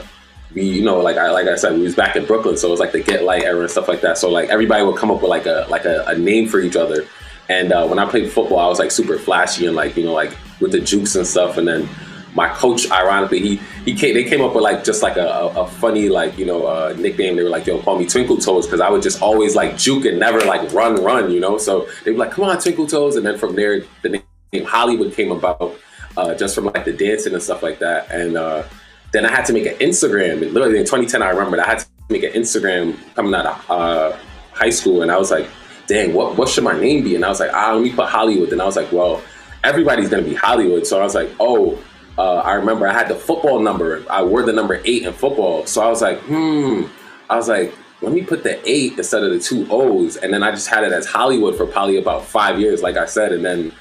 we, 0.54 0.64
you 0.64 0.84
know, 0.84 1.00
like 1.00 1.18
I 1.18 1.32
like 1.32 1.48
I 1.48 1.56
said, 1.56 1.74
we 1.74 1.82
was 1.82 1.96
back 1.96 2.16
in 2.16 2.26
Brooklyn, 2.26 2.56
so 2.56 2.68
it 2.68 2.72
was 2.72 2.80
like 2.80 2.92
the 2.92 3.02
Get 3.02 3.24
Lite 3.24 3.44
era 3.44 3.62
and 3.62 3.72
stuff 3.72 3.88
like 3.88 4.02
that. 4.02 4.20
So 4.20 4.30
like 4.30 4.50
everybody 4.50 4.84
would 4.84 4.98
come 4.98 5.10
up 5.10 5.22
with 5.22 5.30
like 5.30 5.48
a 5.48 5.66
like 5.70 5.86
a, 5.86 6.06
a 6.08 6.18
name 6.18 6.48
for 6.48 6.60
each 6.60 6.76
other. 6.76 7.08
And 7.50 7.72
uh, 7.72 7.88
when 7.88 7.98
I 7.98 8.10
played 8.10 8.32
football, 8.32 8.60
I 8.60 8.68
was 8.68 8.80
like 8.80 8.92
super 8.92 9.18
flashy 9.18 9.66
and 9.66 9.76
like 9.76 9.98
you 9.98 10.06
know 10.06 10.14
like 10.14 10.38
with 10.60 10.72
the 10.72 10.80
jukes 10.80 11.16
and 11.16 11.26
stuff. 11.26 11.58
And 11.58 11.68
then 11.68 11.90
my 12.36 12.50
coach, 12.50 12.92
ironically, 12.92 13.40
he 13.40 13.56
he 13.86 13.96
came, 13.96 14.14
they 14.14 14.26
came 14.26 14.42
up 14.42 14.54
with 14.54 14.64
like 14.64 14.84
just 14.84 15.02
like 15.02 15.16
a, 15.16 15.28
a, 15.56 15.68
funny 15.68 16.10
like 16.10 16.38
you 16.38 16.46
know 16.46 16.66
uh, 16.68 16.94
nickname. 16.98 17.38
They 17.38 17.44
were 17.44 17.50
like, 17.50 17.66
"Yo, 17.66 17.82
call 17.82 17.98
me 17.98 18.06
Twinkle 18.06 18.38
Toes," 18.38 18.68
because 18.68 18.82
I 18.82 18.90
would 18.90 19.02
just 19.02 19.22
always 19.22 19.56
like 19.56 19.78
juke 19.78 20.06
and 20.06 20.20
never 20.20 20.42
like 20.42 20.72
run, 20.74 21.02
run, 21.02 21.32
you 21.32 21.40
know. 21.40 21.58
So 21.58 21.88
they 22.04 22.12
were 22.12 22.18
like, 22.18 22.32
"Come 22.32 22.44
on, 22.44 22.60
Twinkle 22.60 22.88
Toes," 22.88 23.16
and 23.16 23.26
then 23.26 23.38
from 23.38 23.56
there, 23.56 23.84
the 24.02 24.22
name 24.54 24.66
Hollywood 24.66 25.14
came 25.14 25.32
about 25.32 25.78
uh, 26.18 26.36
just 26.36 26.56
from 26.56 26.66
like 26.66 26.84
the 26.84 26.94
dancing 26.94 27.34
and 27.34 27.42
stuff 27.42 27.64
like 27.64 27.80
that. 27.80 28.12
And 28.12 28.36
uh, 28.36 28.64
then 29.14 29.26
I 29.26 29.32
had 29.32 29.46
to 29.46 29.54
make 29.54 29.66
an 29.66 29.76
Instagram. 29.76 30.42
And 30.42 30.52
literally 30.54 30.78
in 30.78 30.86
2010, 30.86 31.22
I 31.22 31.30
remember 31.30 31.60
I 31.62 31.66
had 31.66 31.80
to 31.80 31.88
make 32.10 32.24
an 32.24 32.34
Instagram 32.34 32.98
coming 33.16 33.34
out 33.34 33.46
of 33.46 33.72
uh, 33.72 34.18
high 34.52 34.72
school, 34.72 35.04
and 35.04 35.12
I 35.12 35.18
was 35.18 35.32
like, 35.32 35.48
"Dang, 35.88 36.14
what 36.14 36.38
what 36.38 36.50
should 36.50 36.66
my 36.66 36.78
name 36.78 37.06
be?" 37.06 37.16
And 37.16 37.24
I 37.24 37.30
was 37.30 37.40
like, 37.40 37.52
"Ah, 37.54 37.74
let 37.74 37.82
me 37.82 37.94
put 37.94 38.10
Hollywood." 38.10 38.52
And 38.52 38.62
I 38.62 38.66
was 38.66 38.76
like, 38.76 38.92
"Well." 38.92 39.22
Everybody's 39.64 40.10
gonna 40.10 40.22
be 40.22 40.36
Hollywood, 40.36 40.86
so 40.86 41.00
I 41.00 41.04
was 41.04 41.16
like, 41.16 41.28
"Oh, 41.40 41.82
uh, 42.18 42.38
I 42.38 42.54
remember 42.54 42.88
I 42.88 42.94
had 42.94 43.08
the 43.08 43.16
football 43.16 43.60
number. 43.60 44.06
I 44.10 44.24
wore 44.24 44.44
the 44.44 44.54
number 44.54 44.82
eight 44.86 45.04
in 45.04 45.14
football. 45.14 45.66
So 45.66 45.82
I 45.82 45.90
was 45.90 46.02
like, 46.02 46.20
hmm. 46.20 46.84
I 47.30 47.36
was 47.36 47.50
like, 47.50 47.74
let 48.02 48.14
me 48.14 48.24
put 48.24 48.44
the 48.44 48.62
eight 48.70 48.98
instead 48.98 49.24
of 49.24 49.32
the 49.32 49.40
two 49.40 49.68
O's. 49.70 50.18
And 50.18 50.34
then 50.34 50.44
I 50.44 50.52
just 50.52 50.68
had 50.68 50.84
it 50.84 50.92
as 50.92 51.06
Hollywood 51.06 51.56
for 51.56 51.66
probably 51.66 51.98
about 51.98 52.26
five 52.26 52.60
years, 52.60 52.82
like 52.82 52.98
I 52.98 53.06
said. 53.06 53.32
And 53.34 53.44
then 53.44 53.74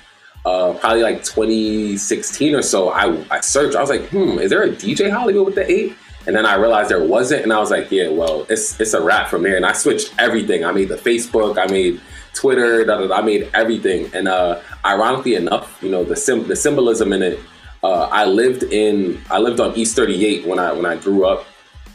uh, 0.45 0.75
probably 0.75 1.03
like 1.03 1.23
2016 1.23 2.55
or 2.55 2.63
so, 2.63 2.91
I, 2.91 3.25
I 3.31 3.41
searched. 3.41 3.77
I 3.77 3.81
was 3.81 3.91
like, 3.91 4.09
hmm, 4.09 4.39
is 4.39 4.51
there 4.51 4.63
a 4.63 4.71
DJ 4.71 5.11
Hollywood 5.11 5.47
with 5.47 5.55
the 5.55 5.71
eight? 5.71 5.97
And 6.27 6.35
then 6.35 6.47
I 6.47 6.55
realized 6.55 6.91
there 6.91 7.05
wasn't. 7.05 7.43
And 7.43 7.53
I 7.53 7.59
was 7.59 7.71
like, 7.71 7.91
yeah, 7.91 8.09
well, 8.09 8.47
it's, 8.49 8.81
it's 8.81 8.95
a 8.95 9.03
wrap 9.03 9.29
from 9.29 9.43
there. 9.43 9.57
And 9.57 9.67
I 9.67 9.73
switched 9.73 10.15
everything. 10.19 10.65
I 10.65 10.73
made 10.73 10.89
the 10.89 10.97
Facebook, 10.97 11.59
I 11.59 11.71
made 11.71 12.01
Twitter, 12.33 12.85
da, 12.85 12.99
da, 12.99 13.07
da, 13.07 13.17
I 13.17 13.21
made 13.21 13.51
everything. 13.55 14.11
And 14.15 14.27
uh, 14.27 14.61
ironically 14.85 15.35
enough, 15.35 15.79
you 15.83 15.91
know, 15.91 16.03
the, 16.03 16.17
sim- 16.17 16.49
the 16.49 16.57
symbolism 16.57 17.13
in 17.13 17.23
it 17.23 17.41
uh, 17.85 18.09
I 18.11 18.25
lived 18.25 18.63
in 18.63 19.21
I 19.31 19.39
lived 19.39 19.61
on 19.61 19.77
East 19.77 19.95
38 19.95 20.47
when 20.47 20.59
I 20.59 20.73
when 20.73 20.87
I 20.87 20.97
grew 20.97 21.27
up. 21.27 21.45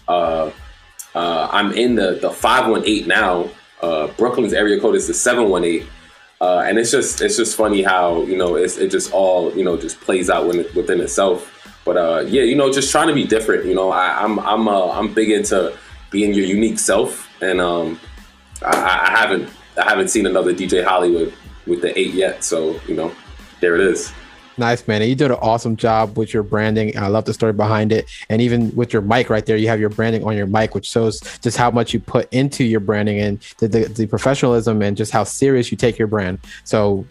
Uh, 0.07 0.51
uh, 1.15 1.49
I'm 1.51 1.71
in 1.73 1.95
the 1.95 2.19
the 2.21 2.29
518 2.29 3.07
now. 3.07 3.49
Uh, 3.81 4.07
Brooklyn's 4.07 4.53
area 4.53 4.79
code 4.79 4.95
is 4.95 5.07
the 5.07 5.13
718. 5.15 5.87
Uh, 6.41 6.63
and 6.65 6.77
it's 6.77 6.91
just 6.91 7.21
it's 7.21 7.35
just 7.35 7.57
funny 7.57 7.81
how 7.81 8.21
you 8.23 8.37
know 8.37 8.55
it's, 8.55 8.77
it 8.77 8.91
just 8.91 9.11
all 9.11 9.51
you 9.57 9.63
know 9.63 9.75
just 9.77 9.99
plays 9.99 10.29
out 10.29 10.45
within, 10.47 10.67
within 10.75 11.01
itself. 11.01 11.55
But 11.85 11.97
uh, 11.97 12.23
yeah, 12.27 12.43
you 12.43 12.55
know, 12.55 12.71
just 12.71 12.91
trying 12.91 13.07
to 13.07 13.13
be 13.15 13.23
different. 13.23 13.65
You 13.65 13.73
know, 13.73 13.89
I, 13.89 14.23
am 14.23 14.39
I'm 14.39 14.67
I'm, 14.67 14.89
I'm 15.07 15.13
big 15.13 15.31
into 15.31 15.75
being 16.11 16.35
your 16.35 16.45
unique 16.45 16.77
self, 16.77 17.27
and 17.41 17.59
um, 17.59 17.99
I, 18.61 19.07
I 19.07 19.19
haven't 19.19 19.49
I 19.75 19.89
haven't 19.89 20.09
seen 20.09 20.27
another 20.27 20.53
DJ 20.53 20.83
Hollywood 20.83 21.33
with 21.65 21.81
the 21.81 21.97
eight 21.97 22.13
yet. 22.13 22.43
So 22.43 22.79
you 22.87 22.95
know, 22.95 23.11
there 23.59 23.73
it 23.75 23.81
is. 23.81 24.13
Nice, 24.59 24.85
man. 24.89 25.01
You 25.01 25.15
did 25.15 25.31
an 25.31 25.37
awesome 25.41 25.77
job 25.77 26.17
with 26.17 26.33
your 26.33 26.43
branding. 26.43 26.97
I 26.97 27.07
love 27.07 27.23
the 27.23 27.33
story 27.33 27.53
behind 27.53 27.93
it. 27.93 28.09
And 28.29 28.41
even 28.41 28.75
with 28.75 28.91
your 28.91 29.01
mic 29.01 29.29
right 29.29 29.45
there, 29.45 29.55
you 29.55 29.69
have 29.69 29.79
your 29.79 29.89
branding 29.89 30.25
on 30.25 30.35
your 30.35 30.47
mic, 30.47 30.75
which 30.75 30.85
shows 30.85 31.21
just 31.39 31.55
how 31.55 31.71
much 31.71 31.93
you 31.93 32.01
put 32.01 32.27
into 32.33 32.65
your 32.65 32.81
branding 32.81 33.21
and 33.21 33.39
the, 33.59 33.69
the, 33.69 33.85
the 33.85 34.05
professionalism 34.05 34.81
and 34.81 34.97
just 34.97 35.13
how 35.13 35.23
serious 35.23 35.71
you 35.71 35.77
take 35.77 35.97
your 35.97 36.09
brand. 36.09 36.39
So 36.65 37.05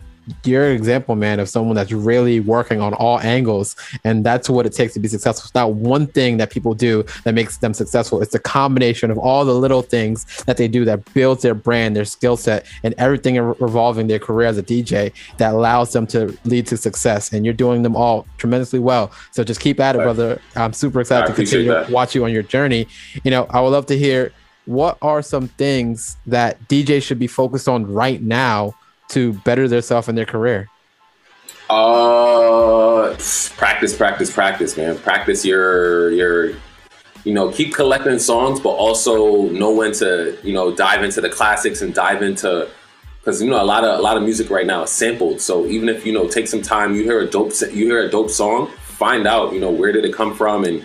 you're 0.44 0.66
an 0.66 0.76
example, 0.76 1.16
man, 1.16 1.40
of 1.40 1.48
someone 1.48 1.74
that's 1.74 1.92
really 1.92 2.40
working 2.40 2.80
on 2.80 2.94
all 2.94 3.20
angles. 3.20 3.76
And 4.04 4.24
that's 4.24 4.48
what 4.48 4.66
it 4.66 4.72
takes 4.72 4.94
to 4.94 5.00
be 5.00 5.08
successful. 5.08 5.46
It's 5.46 5.54
not 5.54 5.74
one 5.74 6.06
thing 6.06 6.36
that 6.38 6.50
people 6.50 6.74
do 6.74 7.04
that 7.24 7.34
makes 7.34 7.58
them 7.58 7.74
successful. 7.74 8.22
It's 8.22 8.34
a 8.34 8.38
combination 8.38 9.10
of 9.10 9.18
all 9.18 9.44
the 9.44 9.54
little 9.54 9.82
things 9.82 10.24
that 10.44 10.56
they 10.56 10.68
do 10.68 10.84
that 10.84 11.12
builds 11.14 11.42
their 11.42 11.54
brand, 11.54 11.96
their 11.96 12.04
skill 12.04 12.36
set, 12.36 12.66
and 12.82 12.94
everything 12.98 13.36
revolving 13.38 14.06
their 14.06 14.18
career 14.18 14.48
as 14.48 14.58
a 14.58 14.62
DJ 14.62 15.12
that 15.38 15.54
allows 15.54 15.92
them 15.92 16.06
to 16.08 16.36
lead 16.44 16.66
to 16.66 16.76
success. 16.76 17.32
And 17.32 17.44
you're 17.44 17.54
doing 17.54 17.82
them 17.82 17.96
all 17.96 18.26
tremendously 18.38 18.78
well. 18.78 19.12
So 19.32 19.44
just 19.44 19.60
keep 19.60 19.80
at 19.80 19.94
it, 19.94 19.98
brother. 19.98 20.40
I'm 20.56 20.72
super 20.72 21.00
excited 21.00 21.28
to 21.28 21.34
continue 21.34 21.68
that. 21.68 21.86
to 21.86 21.92
watch 21.92 22.14
you 22.14 22.24
on 22.24 22.32
your 22.32 22.42
journey. 22.42 22.86
You 23.24 23.30
know, 23.30 23.46
I 23.50 23.60
would 23.60 23.70
love 23.70 23.86
to 23.86 23.98
hear 23.98 24.32
what 24.66 24.98
are 25.00 25.22
some 25.22 25.48
things 25.48 26.18
that 26.26 26.60
DJ 26.68 27.02
should 27.02 27.18
be 27.18 27.26
focused 27.26 27.68
on 27.68 27.90
right 27.90 28.20
now 28.20 28.74
to 29.10 29.32
better 29.44 29.68
themselves 29.68 30.08
in 30.08 30.14
their 30.14 30.26
career? 30.26 30.68
Uh, 31.70 33.14
practice, 33.56 33.94
practice, 33.94 34.32
practice, 34.32 34.76
man. 34.76 34.98
Practice 34.98 35.44
your 35.44 36.10
your, 36.10 36.50
you 37.24 37.34
know, 37.34 37.50
keep 37.50 37.74
collecting 37.74 38.18
songs, 38.18 38.60
but 38.60 38.70
also 38.70 39.48
know 39.50 39.72
when 39.72 39.92
to, 39.92 40.38
you 40.42 40.54
know, 40.54 40.74
dive 40.74 41.04
into 41.04 41.20
the 41.20 41.28
classics 41.28 41.82
and 41.82 41.94
dive 41.94 42.22
into, 42.22 42.68
because 43.20 43.42
you 43.42 43.50
know 43.50 43.62
a 43.62 43.64
lot 43.64 43.84
of 43.84 43.98
a 43.98 44.02
lot 44.02 44.16
of 44.16 44.22
music 44.22 44.48
right 44.48 44.66
now 44.66 44.84
is 44.84 44.90
sampled. 44.90 45.40
So 45.40 45.66
even 45.66 45.88
if 45.88 46.06
you 46.06 46.12
know 46.12 46.26
take 46.26 46.48
some 46.48 46.62
time, 46.62 46.94
you 46.94 47.02
hear 47.02 47.20
a 47.20 47.26
dope 47.26 47.52
you 47.60 47.86
hear 47.86 48.06
a 48.06 48.10
dope 48.10 48.30
song, 48.30 48.68
find 48.84 49.26
out 49.26 49.52
you 49.52 49.60
know 49.60 49.70
where 49.70 49.92
did 49.92 50.04
it 50.04 50.14
come 50.14 50.34
from 50.34 50.64
and 50.64 50.84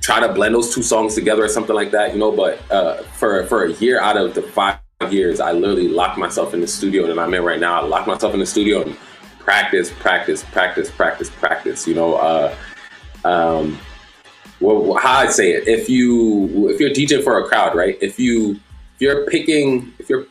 try 0.00 0.20
to 0.20 0.32
blend 0.32 0.54
those 0.54 0.74
two 0.74 0.82
songs 0.82 1.14
together 1.14 1.44
or 1.44 1.48
something 1.48 1.74
like 1.74 1.90
that. 1.92 2.12
You 2.12 2.18
know, 2.18 2.32
but 2.32 2.60
uh, 2.70 3.02
for 3.14 3.46
for 3.46 3.64
a 3.64 3.72
year 3.74 3.98
out 3.98 4.18
of 4.18 4.34
the 4.34 4.42
five 4.42 4.78
years, 5.06 5.38
I 5.38 5.52
literally 5.52 5.86
locked 5.86 6.18
myself 6.18 6.54
in 6.54 6.60
the 6.60 6.66
studio 6.66 7.08
and 7.08 7.20
I'm 7.20 7.32
in 7.32 7.44
right 7.44 7.60
now. 7.60 7.80
I 7.80 7.84
locked 7.84 8.08
myself 8.08 8.34
in 8.34 8.40
the 8.40 8.46
studio 8.46 8.82
and 8.82 8.96
practice, 9.38 9.92
practice, 9.92 10.42
practice, 10.42 10.90
practice, 10.90 11.30
practice. 11.30 11.86
You 11.86 11.94
know, 11.94 12.14
uh, 12.16 12.56
um, 13.24 13.78
well, 14.58 14.94
how 14.94 15.20
I'd 15.20 15.30
say 15.30 15.52
it. 15.52 15.68
If 15.68 15.88
you 15.88 16.68
if 16.68 16.80
you're 16.80 16.90
DJing 16.90 17.22
for 17.22 17.38
a 17.38 17.46
crowd, 17.46 17.76
right? 17.76 17.96
If 18.02 18.18
you 18.18 18.58
if 18.96 19.00
you're 19.00 19.24
picking 19.26 19.92
if 20.00 20.10
you're 20.10 20.26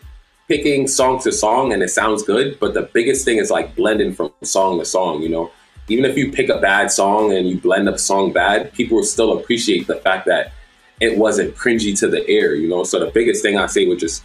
picking 0.49 0.85
song 0.85 1.21
to 1.21 1.31
song 1.31 1.71
and 1.71 1.81
it 1.81 1.89
sounds 1.89 2.23
good, 2.23 2.59
but 2.59 2.73
the 2.73 2.81
biggest 2.81 3.23
thing 3.23 3.37
is 3.37 3.49
like 3.49 3.73
blending 3.73 4.13
from 4.13 4.33
song 4.43 4.79
to 4.79 4.85
song. 4.85 5.21
You 5.21 5.29
know, 5.29 5.51
even 5.87 6.03
if 6.03 6.17
you 6.17 6.29
pick 6.29 6.49
a 6.49 6.59
bad 6.59 6.91
song 6.91 7.31
and 7.31 7.47
you 7.47 7.57
blend 7.57 7.87
a 7.87 7.97
song 7.97 8.33
bad, 8.33 8.73
people 8.73 8.97
will 8.97 9.05
still 9.05 9.39
appreciate 9.39 9.87
the 9.87 9.95
fact 9.95 10.25
that 10.25 10.51
it 10.99 11.17
wasn't 11.17 11.55
cringy 11.55 11.97
to 11.99 12.09
the 12.09 12.27
air. 12.27 12.53
You 12.53 12.67
know, 12.67 12.83
so 12.83 12.99
the 12.99 13.11
biggest 13.11 13.41
thing 13.41 13.57
I 13.57 13.67
say 13.67 13.87
would 13.87 13.99
just 13.99 14.23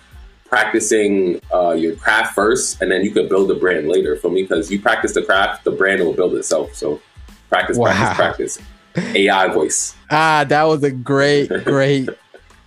practicing 0.52 1.40
uh, 1.50 1.70
your 1.70 1.96
craft 1.96 2.34
first, 2.34 2.82
and 2.82 2.92
then 2.92 3.02
you 3.02 3.10
can 3.10 3.26
build 3.26 3.50
a 3.50 3.54
brand 3.54 3.88
later. 3.88 4.16
For 4.16 4.28
me, 4.30 4.42
because 4.42 4.70
you 4.70 4.82
practice 4.82 5.14
the 5.14 5.22
craft, 5.22 5.64
the 5.64 5.70
brand 5.70 6.04
will 6.04 6.12
build 6.12 6.34
itself. 6.34 6.74
So 6.74 7.00
practice, 7.48 7.78
wow. 7.78 7.86
practice, 7.86 8.58
practice. 8.58 9.16
AI 9.16 9.48
voice. 9.48 9.96
Ah, 10.10 10.44
that 10.46 10.64
was 10.64 10.82
a 10.84 10.90
great, 10.90 11.48
great 11.64 12.10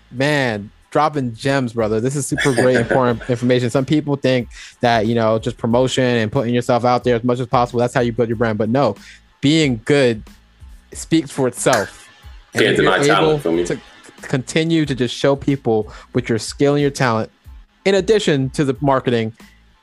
man. 0.09 0.71
Dropping 0.89 1.35
gems, 1.35 1.73
brother. 1.73 1.99
This 1.99 2.15
is 2.15 2.25
super 2.25 2.55
great, 2.55 2.77
important 2.87 3.29
information. 3.29 3.69
Some 3.69 3.85
people 3.85 4.15
think 4.15 4.49
that 4.79 5.05
you 5.05 5.13
know 5.13 5.37
just 5.37 5.57
promotion 5.57 6.03
and 6.03 6.31
putting 6.31 6.55
yourself 6.55 6.85
out 6.85 7.03
there 7.03 7.15
as 7.15 7.23
much 7.23 7.39
as 7.39 7.45
possible. 7.45 7.79
That's 7.79 7.93
how 7.93 8.01
you 8.01 8.11
build 8.11 8.29
your 8.29 8.37
brand. 8.37 8.57
But 8.57 8.69
no, 8.69 8.95
being 9.41 9.79
good 9.85 10.23
speaks 10.91 11.29
for 11.29 11.47
itself. 11.47 12.09
Can't 12.53 12.77
deny 12.77 13.05
talent 13.05 13.43
for 13.43 13.51
me. 13.51 13.63
To 13.65 13.79
continue 14.23 14.87
to 14.87 14.95
just 14.95 15.15
show 15.15 15.35
people 15.35 15.93
with 16.13 16.29
your 16.29 16.39
skill 16.39 16.73
and 16.73 16.81
your 16.81 16.89
talent 16.89 17.29
in 17.85 17.95
addition 17.95 18.49
to 18.51 18.65
the 18.65 18.75
marketing, 18.81 19.33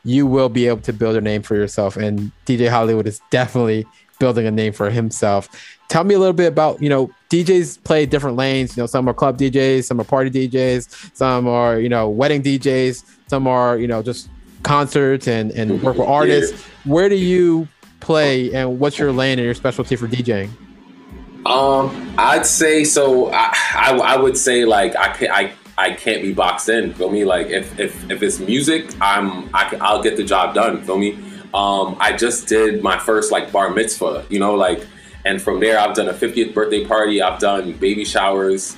you 0.04 0.26
will 0.26 0.48
be 0.48 0.66
able 0.66 0.80
to 0.82 0.92
build 0.92 1.16
a 1.16 1.20
name 1.20 1.42
for 1.42 1.54
yourself. 1.54 1.96
And 1.96 2.32
DJ 2.44 2.68
Hollywood 2.68 3.06
is 3.06 3.20
definitely 3.30 3.86
building 4.18 4.46
a 4.46 4.50
name 4.50 4.72
for 4.72 4.90
himself. 4.90 5.48
Tell 5.88 6.04
me 6.04 6.14
a 6.14 6.18
little 6.18 6.32
bit 6.32 6.48
about, 6.48 6.82
you 6.82 6.88
know, 6.88 7.10
DJs 7.30 7.82
play 7.84 8.06
different 8.06 8.36
lanes. 8.36 8.76
You 8.76 8.82
know, 8.82 8.86
some 8.86 9.08
are 9.08 9.14
club 9.14 9.38
DJs, 9.38 9.84
some 9.84 10.00
are 10.00 10.04
party 10.04 10.30
DJs, 10.30 11.16
some 11.16 11.46
are, 11.46 11.78
you 11.78 11.88
know, 11.88 12.08
wedding 12.08 12.42
DJs, 12.42 13.04
some 13.28 13.46
are, 13.46 13.78
you 13.78 13.86
know, 13.86 14.02
just 14.02 14.28
concerts 14.62 15.28
and, 15.28 15.50
and 15.52 15.82
work 15.82 15.96
with 15.96 16.08
artists. 16.08 16.64
Where 16.84 17.08
do 17.08 17.16
you 17.16 17.68
play 18.00 18.52
and 18.52 18.78
what's 18.78 18.98
your 18.98 19.12
lane 19.12 19.38
and 19.38 19.44
your 19.44 19.54
specialty 19.54 19.96
for 19.96 20.08
DJing? 20.08 20.50
Um, 21.44 22.14
I'd 22.18 22.46
say 22.46 22.84
so. 22.84 23.32
I, 23.32 23.52
I, 23.74 23.96
I 23.96 24.16
would 24.16 24.36
say 24.36 24.64
like 24.64 24.94
I, 24.94 25.28
I 25.32 25.52
I 25.78 25.92
can't 25.92 26.22
be 26.22 26.32
boxed 26.32 26.68
in. 26.68 26.92
Feel 26.94 27.11
me? 27.11 27.24
Like 27.24 27.48
if 27.48 27.78
if, 27.78 28.11
if 28.11 28.22
it's 28.22 28.38
music, 28.38 28.90
I'm 29.00 29.54
I, 29.54 29.76
I'll 29.80 30.02
get 30.02 30.16
the 30.16 30.24
job 30.24 30.54
done. 30.54 30.82
Feel 30.82 30.98
me? 30.98 31.12
Um, 31.54 31.96
I 32.00 32.16
just 32.16 32.48
did 32.48 32.82
my 32.82 32.98
first 32.98 33.32
like 33.32 33.52
bar 33.52 33.70
mitzvah. 33.70 34.26
You 34.30 34.38
know, 34.38 34.54
like, 34.54 34.87
and 35.24 35.40
from 35.40 35.61
there 35.61 35.78
I've 35.78 35.94
done 35.94 36.08
a 36.08 36.12
50th 36.12 36.54
birthday 36.54 36.85
party. 36.85 37.22
I've 37.22 37.38
done 37.40 37.72
baby 37.72 38.04
showers. 38.04 38.76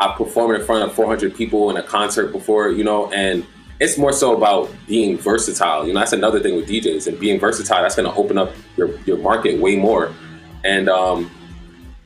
I've 0.00 0.16
performed 0.16 0.58
in 0.58 0.66
front 0.66 0.84
of 0.84 0.94
400 0.94 1.34
people 1.34 1.70
in 1.70 1.76
a 1.76 1.82
concert 1.82 2.32
before. 2.32 2.70
You 2.70 2.84
know, 2.84 3.10
and 3.12 3.46
it's 3.80 3.98
more 3.98 4.12
so 4.12 4.36
about 4.36 4.70
being 4.86 5.18
versatile. 5.18 5.86
You 5.86 5.94
know, 5.94 6.00
that's 6.00 6.12
another 6.12 6.40
thing 6.40 6.56
with 6.56 6.68
DJs 6.68 7.06
and 7.06 7.18
being 7.18 7.40
versatile. 7.40 7.82
That's 7.82 7.96
going 7.96 8.10
to 8.10 8.16
open 8.16 8.38
up 8.38 8.52
your 8.76 8.98
your 9.00 9.18
market 9.18 9.60
way 9.60 9.76
more. 9.76 10.12
And 10.62 10.88
um, 10.88 11.30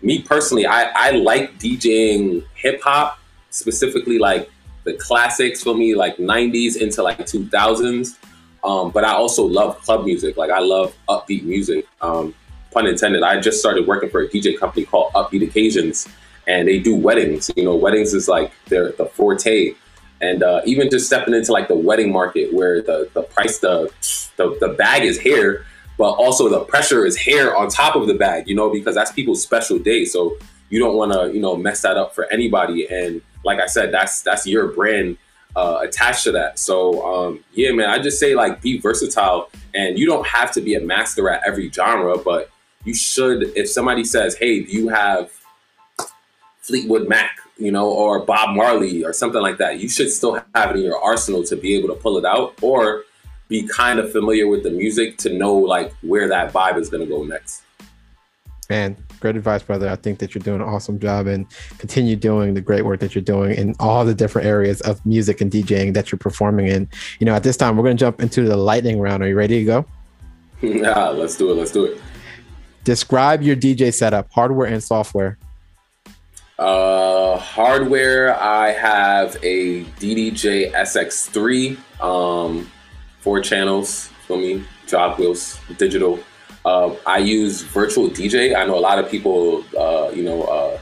me 0.01 0.22
personally, 0.22 0.66
I 0.66 0.85
I 0.94 1.11
like 1.11 1.59
DJing 1.59 2.44
hip 2.55 2.81
hop 2.83 3.17
specifically 3.50 4.18
like 4.18 4.50
the 4.84 4.94
classics 4.94 5.62
for 5.62 5.74
me, 5.74 5.94
like 5.94 6.16
90s 6.16 6.76
into 6.76 7.02
like 7.02 7.18
2000s. 7.20 8.16
Um, 8.64 8.90
but 8.90 9.04
I 9.04 9.12
also 9.12 9.44
love 9.44 9.80
club 9.82 10.04
music. 10.04 10.37
Like 10.37 10.50
I 10.50 10.61
love 10.61 10.96
upbeat 11.08 11.44
music. 11.44 11.87
Um, 12.00 12.34
pun 12.70 12.87
intended. 12.87 13.22
I 13.22 13.40
just 13.40 13.61
started 13.61 13.87
working 13.87 14.11
for 14.11 14.22
a 14.22 14.28
DJ 14.28 14.58
company 14.58 14.84
called 14.84 15.12
Upbeat 15.12 15.46
Occasions, 15.46 16.08
and 16.46 16.68
they 16.68 16.78
do 16.78 16.94
weddings. 16.94 17.50
You 17.56 17.64
know, 17.64 17.76
weddings 17.76 18.14
is 18.14 18.28
like 18.28 18.52
their 18.66 18.92
the 18.92 19.06
forte, 19.06 19.74
and 20.20 20.42
uh, 20.42 20.62
even 20.64 20.90
just 20.90 21.06
stepping 21.06 21.34
into 21.34 21.52
like 21.52 21.68
the 21.68 21.76
wedding 21.76 22.12
market 22.12 22.52
where 22.52 22.82
the 22.82 23.08
the 23.14 23.22
price 23.22 23.58
the 23.58 23.92
the, 24.37 24.56
the 24.61 24.68
bag 24.68 25.02
is 25.04 25.18
here, 25.18 25.64
but 25.96 26.11
also 26.11 26.48
the 26.48 26.61
pressure 26.61 27.04
is 27.04 27.16
here 27.16 27.54
on 27.54 27.68
top 27.68 27.96
of 27.96 28.06
the 28.06 28.14
bag. 28.14 28.48
You 28.48 28.56
know, 28.56 28.70
because 28.70 28.94
that's 28.94 29.12
people's 29.12 29.42
special 29.42 29.78
day. 29.78 30.04
So 30.04 30.37
you 30.70 30.78
don't 30.78 30.96
want 30.96 31.12
to 31.12 31.33
you 31.33 31.40
know 31.40 31.57
mess 31.57 31.83
that 31.83 31.96
up 31.96 32.14
for 32.14 32.31
anybody. 32.33 32.87
And 32.88 33.22
like 33.44 33.61
I 33.61 33.66
said, 33.66 33.92
that's 33.92 34.22
that's 34.22 34.46
your 34.46 34.68
brand. 34.68 35.18
Uh, 35.57 35.81
attached 35.83 36.22
to 36.22 36.31
that. 36.31 36.57
So 36.57 37.04
um, 37.04 37.44
yeah, 37.52 37.72
man, 37.72 37.88
I 37.90 37.98
just 37.98 38.20
say 38.20 38.35
like 38.37 38.61
be 38.61 38.78
versatile, 38.78 39.50
and 39.74 39.98
you 39.98 40.07
don't 40.07 40.24
have 40.24 40.52
to 40.52 40.61
be 40.61 40.74
a 40.76 40.81
master 40.81 41.28
at 41.31 41.42
every 41.44 41.68
genre, 41.70 42.16
but 42.16 42.50
you 42.85 42.94
should. 42.94 43.57
If 43.57 43.68
somebody 43.68 44.04
says, 44.04 44.37
"Hey, 44.37 44.62
do 44.62 44.70
you 44.70 44.88
have 44.88 45.33
Fleetwood 46.68 47.09
Mac, 47.09 47.38
you 47.57 47.72
know, 47.72 47.90
or 47.90 48.20
Bob 48.20 48.54
Marley 48.54 49.02
or 49.02 49.14
something 49.14 49.40
like 49.40 49.57
that. 49.57 49.81
You 49.81 49.88
should 49.88 50.12
still 50.12 50.35
have 50.54 50.70
it 50.70 50.76
in 50.76 50.83
your 50.83 51.02
arsenal 51.02 51.42
to 51.44 51.57
be 51.57 51.74
able 51.74 51.88
to 51.88 51.94
pull 51.94 52.18
it 52.18 52.26
out 52.26 52.62
or 52.62 53.04
be 53.48 53.66
kind 53.66 53.98
of 53.98 54.12
familiar 54.12 54.46
with 54.46 54.62
the 54.62 54.70
music 54.70 55.16
to 55.18 55.33
know 55.33 55.54
like 55.54 55.92
where 56.02 56.28
that 56.28 56.52
vibe 56.52 56.76
is 56.76 56.90
going 56.90 57.02
to 57.02 57.09
go 57.09 57.24
next. 57.24 57.62
Man, 58.68 58.96
great 59.18 59.37
advice, 59.37 59.62
brother. 59.62 59.88
I 59.88 59.96
think 59.96 60.18
that 60.18 60.35
you're 60.35 60.42
doing 60.42 60.61
an 60.61 60.66
awesome 60.68 60.98
job 60.98 61.26
and 61.26 61.46
continue 61.78 62.16
doing 62.16 62.54
the 62.54 62.61
great 62.61 62.85
work 62.85 63.00
that 63.00 63.14
you're 63.14 63.22
doing 63.22 63.54
in 63.57 63.74
all 63.78 64.04
the 64.04 64.14
different 64.14 64.46
areas 64.46 64.81
of 64.83 65.04
music 65.04 65.40
and 65.40 65.50
DJing 65.50 65.94
that 65.94 66.11
you're 66.11 66.18
performing 66.18 66.66
in. 66.66 66.88
You 67.18 67.26
know, 67.26 67.35
at 67.35 67.42
this 67.42 67.57
time, 67.57 67.76
we're 67.76 67.85
going 67.85 67.96
to 67.96 68.00
jump 68.00 68.20
into 68.20 68.42
the 68.42 68.57
lightning 68.57 69.00
round. 69.00 69.22
Are 69.22 69.28
you 69.28 69.37
ready 69.37 69.59
to 69.61 69.64
go? 69.64 69.87
yeah, 70.62 71.09
let's 71.09 71.37
do 71.37 71.50
it. 71.50 71.54
Let's 71.54 71.72
do 71.72 71.85
it. 71.85 72.00
Describe 72.85 73.42
your 73.42 73.57
DJ 73.57 73.92
setup, 73.92 74.33
hardware 74.33 74.66
and 74.66 74.83
software. 74.83 75.38
Uh, 76.59 77.37
hardware, 77.37 78.35
I 78.40 78.72
have 78.72 79.37
a 79.44 79.85
DDJ 79.85 80.72
SX3, 80.72 82.02
um, 82.02 82.68
four 83.20 83.40
channels 83.40 84.09
for 84.26 84.37
me, 84.37 84.64
jog 84.87 85.18
wheels, 85.18 85.61
digital. 85.76 86.18
Uh, 86.64 86.94
I 87.07 87.18
use 87.18 87.62
virtual 87.62 88.09
DJ. 88.09 88.57
I 88.57 88.64
know 88.66 88.79
a 88.79 88.81
lot 88.81 88.99
of 88.99 89.11
people, 89.11 89.64
uh, 89.79 90.11
you 90.11 90.23
know, 90.23 90.42
uh, 90.42 90.79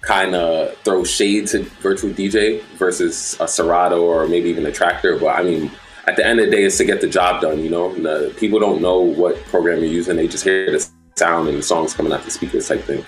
kind 0.00 0.34
of 0.34 0.76
throw 0.78 1.04
shade 1.04 1.46
to 1.48 1.62
virtual 1.82 2.10
DJ 2.10 2.62
versus 2.78 3.36
a 3.40 3.46
Serato 3.46 4.02
or 4.02 4.26
maybe 4.26 4.48
even 4.48 4.66
a 4.66 4.70
Traktor. 4.70 5.20
But 5.20 5.38
I 5.38 5.42
mean, 5.42 5.70
at 6.06 6.16
the 6.16 6.26
end 6.26 6.40
of 6.40 6.46
the 6.46 6.52
day, 6.52 6.64
it's 6.64 6.78
to 6.78 6.84
get 6.84 7.00
the 7.00 7.08
job 7.08 7.42
done. 7.42 7.60
You 7.60 7.70
know, 7.70 7.94
the, 7.94 8.34
people 8.38 8.58
don't 8.58 8.80
know 8.80 9.00
what 9.00 9.36
program 9.46 9.78
you're 9.78 9.86
using; 9.86 10.16
they 10.16 10.26
just 10.26 10.44
hear 10.44 10.70
the 10.70 10.86
sound 11.16 11.48
and 11.48 11.58
the 11.58 11.62
songs 11.62 11.94
coming 11.94 12.12
out 12.12 12.22
the 12.24 12.30
speakers 12.30 12.68
type 12.68 12.82
thing. 12.82 13.04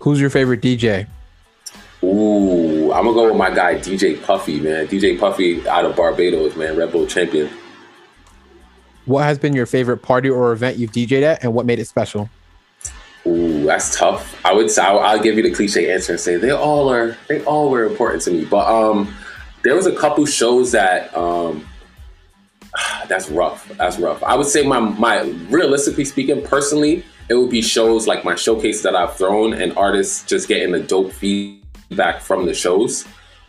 Who's 0.00 0.20
your 0.20 0.30
favorite 0.30 0.60
DJ? 0.60 1.06
Ooh, 2.02 2.92
I'm 2.92 3.04
gonna 3.04 3.14
go 3.14 3.28
with 3.28 3.36
my 3.36 3.50
guy 3.50 3.74
DJ 3.74 4.22
Puffy, 4.22 4.60
man. 4.60 4.86
DJ 4.86 5.18
Puffy 5.18 5.66
out 5.68 5.84
of 5.84 5.96
Barbados, 5.96 6.56
man, 6.56 6.76
Red 6.76 6.92
Bull 6.92 7.06
champion. 7.06 7.50
What 9.06 9.22
has 9.24 9.38
been 9.38 9.54
your 9.54 9.66
favorite 9.66 9.98
party 9.98 10.28
or 10.28 10.52
event 10.52 10.78
you've 10.78 10.92
DJed 10.92 11.22
at, 11.22 11.42
and 11.42 11.54
what 11.54 11.64
made 11.64 11.78
it 11.78 11.86
special? 11.86 12.28
Ooh, 13.26 13.64
that's 13.64 13.96
tough. 13.96 14.38
I 14.44 14.52
would 14.52 14.70
say 14.70 14.82
I'll, 14.82 15.20
give 15.20 15.36
you 15.36 15.42
the 15.42 15.50
cliche 15.50 15.92
answer 15.92 16.12
and 16.12 16.20
say 16.20 16.36
they 16.36 16.50
all 16.50 16.88
are 16.92 17.16
they 17.28 17.42
all 17.44 17.70
were 17.70 17.84
important 17.84 18.22
to 18.24 18.30
me. 18.30 18.44
But 18.44 18.66
um, 18.68 19.14
there 19.62 19.74
was 19.74 19.86
a 19.86 19.94
couple 19.94 20.26
shows 20.26 20.72
that 20.72 21.16
um, 21.16 21.66
that's 23.08 23.28
rough. 23.28 23.68
That's 23.76 23.98
rough. 23.98 24.22
I 24.22 24.36
would 24.36 24.46
say 24.46 24.64
my 24.66 24.78
my 24.78 25.22
realistically 25.48 26.04
speaking, 26.04 26.42
personally, 26.42 27.04
it 27.28 27.34
would 27.34 27.50
be 27.50 27.62
shows 27.62 28.06
like 28.06 28.24
my 28.24 28.36
showcases 28.36 28.82
that 28.82 28.94
I've 28.94 29.16
thrown 29.16 29.54
and 29.54 29.76
artists 29.76 30.24
just 30.24 30.46
getting 30.46 30.72
the 30.72 30.80
dope 30.80 31.12
feedback 31.12 32.20
from 32.20 32.46
the 32.46 32.54
shows. 32.54 33.06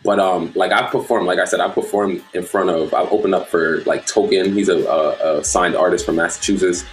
But 0.08 0.20
um, 0.20 0.52
like 0.54 0.72
I 0.72 0.88
performed, 0.88 1.26
like 1.26 1.38
I 1.38 1.44
said, 1.44 1.60
I 1.60 1.68
performed 1.68 2.24
in 2.32 2.42
front 2.42 2.70
of. 2.70 2.94
I 2.94 3.00
opened 3.10 3.34
up 3.34 3.46
for 3.46 3.82
like 3.82 4.06
Token. 4.06 4.54
He's 4.54 4.70
a, 4.70 4.78
a, 4.86 5.40
a 5.40 5.44
signed 5.44 5.76
artist 5.76 6.06
from 6.06 6.16
Massachusetts, 6.16 6.86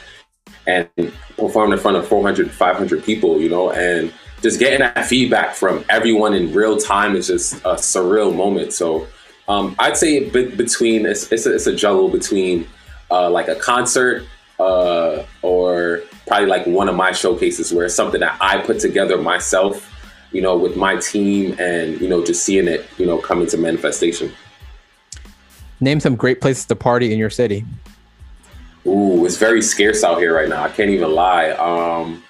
and 0.67 0.89
performed 1.37 1.71
in 1.71 1.79
front 1.79 1.95
of 1.95 2.05
400, 2.09 2.51
500 2.51 3.05
people. 3.05 3.39
You 3.39 3.47
know, 3.47 3.71
and 3.71 4.13
just 4.41 4.59
getting 4.59 4.79
that 4.79 5.05
feedback 5.05 5.55
from 5.55 5.85
everyone 5.87 6.33
in 6.33 6.53
real 6.53 6.75
time 6.75 7.15
is 7.15 7.27
just 7.27 7.53
a 7.63 7.75
surreal 7.75 8.35
moment. 8.35 8.73
So 8.73 9.07
um, 9.47 9.77
I'd 9.79 9.95
say 9.95 10.29
between 10.29 11.05
it's 11.05 11.31
it's 11.31 11.45
a, 11.45 11.55
it's 11.55 11.67
a 11.67 11.73
juggle 11.73 12.09
between 12.09 12.67
uh, 13.09 13.29
like 13.29 13.47
a 13.47 13.55
concert 13.55 14.25
uh, 14.59 15.23
or 15.41 16.01
probably 16.27 16.47
like 16.47 16.67
one 16.67 16.89
of 16.89 16.95
my 16.95 17.13
showcases 17.13 17.73
where 17.73 17.85
it's 17.85 17.95
something 17.95 18.19
that 18.19 18.37
I 18.41 18.57
put 18.57 18.81
together 18.81 19.17
myself, 19.17 19.89
you 20.35 20.41
know, 20.41 20.57
with 20.57 20.75
my 20.75 20.97
team 20.97 21.55
and, 21.59 22.01
you 22.01 22.09
know, 22.09 22.21
just 22.21 22.43
seeing 22.43 22.67
it, 22.67 22.85
you 22.97 23.05
know, 23.05 23.17
come 23.17 23.39
into 23.39 23.57
manifestation. 23.57 24.29
Name 25.79 26.01
some 26.01 26.17
great 26.17 26.41
places 26.41 26.65
to 26.65 26.75
party 26.75 27.13
in 27.13 27.17
your 27.17 27.29
city. 27.29 27.63
Ooh, 28.85 29.25
it's 29.25 29.37
very 29.37 29.61
scarce 29.61 30.03
out 30.03 30.17
here 30.17 30.35
right 30.35 30.49
now. 30.49 30.61
I 30.61 30.69
can't 30.69 30.89
even 30.89 31.13
lie. 31.13 31.51
Um, 31.51 32.21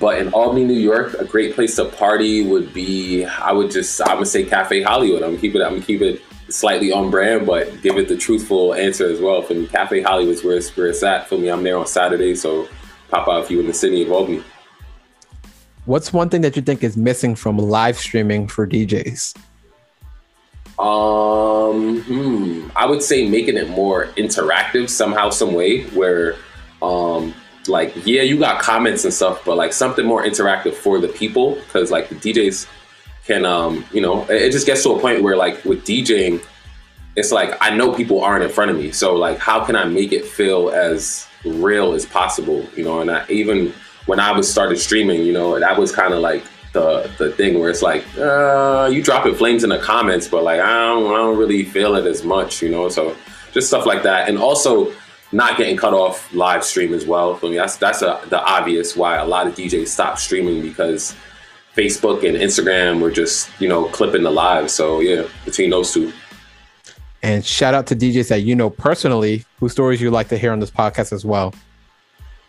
but 0.00 0.18
in 0.18 0.32
Albany, 0.32 0.64
New 0.64 0.74
York, 0.74 1.14
a 1.14 1.24
great 1.24 1.54
place 1.54 1.76
to 1.76 1.84
party 1.84 2.44
would 2.44 2.74
be, 2.74 3.24
I 3.24 3.52
would 3.52 3.70
just, 3.70 4.00
I 4.00 4.14
would 4.14 4.26
say 4.26 4.42
Cafe 4.42 4.82
Hollywood. 4.82 5.22
I'm 5.22 5.30
gonna 5.30 5.40
keep 5.40 5.54
it, 5.54 5.62
I'm 5.62 5.74
gonna 5.74 5.86
keep 5.86 6.02
it 6.02 6.20
slightly 6.48 6.90
on 6.90 7.08
brand, 7.08 7.46
but 7.46 7.82
give 7.82 7.98
it 7.98 8.08
the 8.08 8.16
truthful 8.16 8.74
answer 8.74 9.08
as 9.08 9.20
well. 9.20 9.42
For 9.42 9.54
me, 9.54 9.68
Cafe 9.68 10.02
Hollywood's 10.02 10.42
where 10.42 10.56
it's, 10.56 10.76
where 10.76 10.88
it's 10.88 11.04
at. 11.04 11.28
For 11.28 11.38
me, 11.38 11.50
I'm 11.50 11.62
there 11.62 11.78
on 11.78 11.86
Saturday, 11.86 12.34
so 12.34 12.68
pop 13.10 13.28
out 13.28 13.44
if 13.44 13.50
you're 13.50 13.60
in 13.60 13.68
the 13.68 13.74
city 13.74 14.02
of 14.02 14.10
Albany. 14.10 14.42
What's 15.86 16.12
one 16.12 16.28
thing 16.28 16.42
that 16.42 16.56
you 16.56 16.62
think 16.62 16.84
is 16.84 16.96
missing 16.96 17.34
from 17.34 17.58
live 17.58 17.96
streaming 17.96 18.48
for 18.48 18.66
DJs? 18.66 19.36
Um, 20.78 22.02
hmm, 22.02 22.68
I 22.76 22.84
would 22.84 23.02
say 23.02 23.28
making 23.28 23.56
it 23.56 23.70
more 23.70 24.06
interactive 24.18 24.90
somehow, 24.90 25.30
some 25.30 25.54
way, 25.54 25.84
where, 25.84 26.36
um, 26.82 27.34
like, 27.66 27.94
yeah, 28.04 28.22
you 28.22 28.38
got 28.38 28.60
comments 28.60 29.04
and 29.04 29.14
stuff, 29.14 29.42
but 29.44 29.56
like 29.56 29.72
something 29.72 30.04
more 30.04 30.22
interactive 30.22 30.74
for 30.74 30.98
the 30.98 31.08
people, 31.08 31.54
because 31.54 31.90
like 31.90 32.08
the 32.10 32.14
DJs 32.16 32.68
can 33.26 33.44
um 33.44 33.84
you 33.92 34.00
know 34.00 34.24
it 34.30 34.50
just 34.50 34.66
gets 34.66 34.82
to 34.84 34.90
a 34.92 35.00
point 35.00 35.22
where 35.22 35.36
like 35.36 35.64
with 35.64 35.84
DJing 35.84 36.42
it's 37.16 37.32
like 37.32 37.56
I 37.60 37.74
know 37.74 37.92
people 37.92 38.22
aren't 38.22 38.44
in 38.44 38.50
front 38.50 38.70
of 38.70 38.76
me. 38.76 38.92
So 38.92 39.14
like 39.16 39.38
how 39.38 39.64
can 39.64 39.74
I 39.74 39.84
make 39.84 40.12
it 40.12 40.24
feel 40.24 40.70
as 40.70 41.26
real 41.44 41.94
as 41.94 42.06
possible 42.06 42.64
you 42.76 42.84
know? 42.84 43.00
And 43.00 43.10
I, 43.10 43.26
even 43.28 43.72
when 44.06 44.20
I 44.20 44.32
was 44.32 44.50
started 44.50 44.78
streaming 44.78 45.22
you 45.22 45.32
know 45.32 45.58
that 45.58 45.78
was 45.78 45.92
kind 45.92 46.14
of 46.14 46.20
like 46.20 46.44
the 46.72 47.10
the 47.18 47.32
thing 47.32 47.58
where 47.58 47.70
it's 47.70 47.82
like 47.82 48.04
uh 48.18 48.88
you 48.90 49.02
dropping 49.02 49.34
flames 49.34 49.64
in 49.64 49.70
the 49.70 49.78
comments 49.78 50.28
but 50.28 50.42
like 50.42 50.60
I 50.60 50.86
don't 50.86 51.12
I 51.12 51.16
don't 51.16 51.36
really 51.36 51.64
feel 51.64 51.94
it 51.96 52.06
as 52.06 52.24
much 52.24 52.62
you 52.62 52.68
know 52.68 52.88
so 52.88 53.16
just 53.52 53.68
stuff 53.68 53.86
like 53.86 54.02
that 54.02 54.28
and 54.28 54.38
also 54.38 54.92
not 55.32 55.56
getting 55.56 55.76
cut 55.76 55.92
off 55.92 56.32
live 56.34 56.64
stream 56.64 56.94
as 56.94 57.04
well 57.04 57.34
for 57.36 57.48
me 57.48 57.56
that's 57.56 57.76
that's 57.76 58.02
a, 58.02 58.20
the 58.28 58.40
obvious 58.42 58.96
why 58.96 59.16
a 59.16 59.26
lot 59.26 59.46
of 59.46 59.54
DJs 59.54 59.88
stop 59.88 60.18
streaming 60.18 60.62
because 60.62 61.16
Facebook 61.76 62.26
and 62.26 62.36
Instagram 62.38 63.00
were 63.00 63.10
just, 63.10 63.50
you 63.60 63.68
know, 63.68 63.84
clipping 63.88 64.22
the 64.22 64.30
live. 64.30 64.70
So 64.70 65.00
yeah, 65.00 65.28
between 65.44 65.70
those 65.70 65.92
two. 65.92 66.12
And 67.22 67.44
shout 67.44 67.74
out 67.74 67.86
to 67.88 67.96
DJs 67.96 68.28
that 68.28 68.42
you 68.42 68.54
know 68.54 68.70
personally, 68.70 69.44
whose 69.60 69.72
stories 69.72 70.00
you 70.00 70.10
like 70.10 70.28
to 70.28 70.38
hear 70.38 70.52
on 70.52 70.60
this 70.60 70.70
podcast 70.70 71.12
as 71.12 71.24
well. 71.24 71.54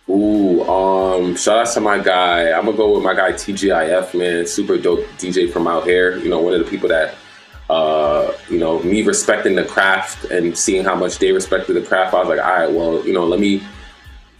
Ooh, 0.09 0.63
um, 0.63 1.35
shout 1.35 1.67
out 1.67 1.73
to 1.73 1.81
my 1.81 1.99
guy. 1.99 2.51
I'm 2.51 2.65
gonna 2.65 2.77
go 2.77 2.95
with 2.95 3.03
my 3.03 3.13
guy 3.13 3.33
TGIF, 3.33 4.17
man. 4.17 4.47
Super 4.47 4.77
dope 4.77 5.05
DJ 5.17 5.51
from 5.51 5.67
out 5.67 5.85
here. 5.85 6.17
You 6.17 6.29
know, 6.29 6.39
one 6.39 6.53
of 6.53 6.59
the 6.59 6.69
people 6.69 6.87
that 6.89 7.15
uh, 7.69 8.31
you 8.49 8.57
know, 8.57 8.79
me 8.83 9.01
respecting 9.03 9.55
the 9.55 9.65
craft 9.65 10.25
and 10.31 10.57
seeing 10.57 10.85
how 10.85 10.95
much 10.95 11.17
they 11.17 11.31
respected 11.31 11.73
the 11.73 11.81
craft, 11.81 12.13
I 12.13 12.19
was 12.19 12.29
like, 12.29 12.39
all 12.39 12.45
right, 12.45 12.71
well, 12.71 13.05
you 13.05 13.13
know, 13.13 13.25
let 13.25 13.39
me, 13.39 13.61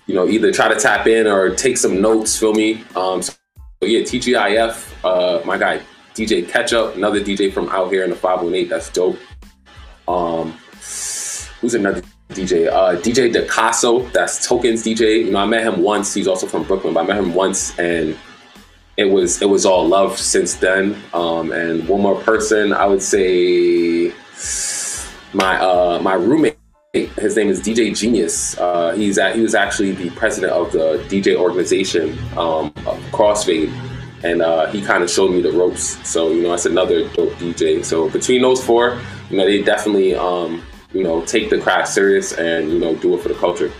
you 0.06 0.16
know, 0.16 0.28
either 0.28 0.52
try 0.54 0.70
to 0.70 0.80
tap 0.80 1.08
in 1.08 1.28
or 1.28 1.50
take 1.50 1.78
some 1.78 2.02
notes, 2.02 2.38
feel 2.38 2.54
me? 2.54 2.84
Um, 2.96 3.22
so 3.22 3.34
yeah, 3.82 4.00
TGIF, 4.00 4.94
uh, 5.04 5.46
my 5.46 5.58
guy 5.58 5.82
DJ 6.16 6.48
Ketchup, 6.48 6.96
another 6.96 7.20
DJ 7.20 7.52
from 7.52 7.70
out 7.70 7.92
here 7.92 8.04
in 8.04 8.10
the 8.10 8.16
518. 8.16 8.70
That's 8.70 8.90
dope. 8.90 9.20
Um, 10.08 10.54
who's 11.60 11.74
another 11.74 12.02
DJ? 12.30 12.68
Uh, 12.68 12.96
DJ 12.98 13.34
DeCasso, 13.34 14.12
that's 14.12 14.48
Tokens 14.48 14.84
DJ. 14.84 15.26
You 15.26 15.32
know, 15.32 15.40
I 15.40 15.46
met 15.46 15.64
him 15.64 15.82
once. 15.82 16.14
He's 16.14 16.28
also 16.28 16.48
from 16.48 16.64
Brooklyn, 16.64 16.94
but 16.94 17.04
I 17.04 17.08
met 17.08 17.18
him 17.18 17.34
once 17.34 17.78
and 17.80 18.18
it 18.98 19.06
was 19.06 19.42
it 19.42 19.46
was 19.46 19.66
all 19.66 19.88
love 19.88 20.18
since 20.18 20.56
then. 20.56 21.02
Um, 21.14 21.52
and 21.52 21.88
one 21.88 22.02
more 22.02 22.20
person, 22.22 22.74
I 22.74 22.86
would 22.86 23.02
say 23.02 24.12
my 25.34 25.60
uh, 25.60 26.00
my 26.02 26.16
roommate. 26.16 26.58
His 26.94 27.36
name 27.36 27.50
is 27.50 27.62
DJ 27.62 27.96
Genius. 27.96 28.58
Uh, 28.58 28.92
he's 28.94 29.20
at, 29.20 29.36
he 29.36 29.42
was 29.42 29.54
actually 29.54 29.92
the 29.92 30.10
president 30.12 30.52
of 30.54 30.72
the 30.72 30.98
DJ 31.10 31.36
organization 31.36 32.18
um, 32.36 32.72
Crossfade, 33.12 33.72
and 34.24 34.42
uh, 34.42 34.66
he 34.68 34.82
kind 34.82 35.04
of 35.04 35.10
showed 35.12 35.30
me 35.30 35.42
the 35.42 35.52
ropes. 35.52 35.84
So 36.10 36.32
you 36.32 36.42
know, 36.42 36.50
that's 36.50 36.66
another 36.66 37.08
dope 37.10 37.34
DJ. 37.34 37.86
So 37.86 38.10
between 38.10 38.42
those 38.42 38.66
four, 38.66 39.00
you 39.30 39.38
know, 39.38 39.46
they 39.46 39.62
definitely 39.62 40.16
um, 40.16 40.64
you 40.98 41.04
know 41.04 41.24
take 41.26 41.50
the 41.50 41.60
craft 41.60 41.90
serious 41.90 42.34
and 42.34 42.72
you 42.72 42.80
know 42.80 42.96
do 42.96 43.14
it 43.16 43.22
for 43.22 43.30
the 43.30 43.36
culture. 43.36 43.72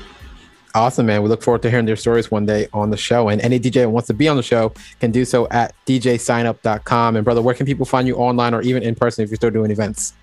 Awesome, 0.76 1.08
man. 1.08 1.24
We 1.24 1.30
look 1.30 1.42
forward 1.42 1.64
to 1.64 1.72
hearing 1.72 1.88
their 1.88 1.96
stories 1.96 2.30
one 2.30 2.46
day 2.46 2.68
on 2.72 2.92
the 2.92 2.98
show. 2.98 3.30
And 3.30 3.42
any 3.42 3.60
DJ 3.60 3.90
wants 3.90 4.06
to 4.08 4.14
be 4.14 4.28
on 4.28 4.38
the 4.38 4.44
show 4.44 4.74
can 5.00 5.10
do 5.10 5.26
so 5.26 5.48
at 5.48 5.74
djsignup.com. 5.88 7.16
And 7.16 7.26
brother, 7.26 7.42
where 7.42 7.56
can 7.56 7.66
people 7.66 7.86
find 7.86 8.08
you 8.08 8.16
online 8.18 8.54
or 8.54 8.62
even 8.62 8.84
in 8.84 8.94
person 8.94 9.24
if 9.24 9.32
you're 9.32 9.38
still 9.38 9.50
doing 9.50 9.72
events? 9.72 10.14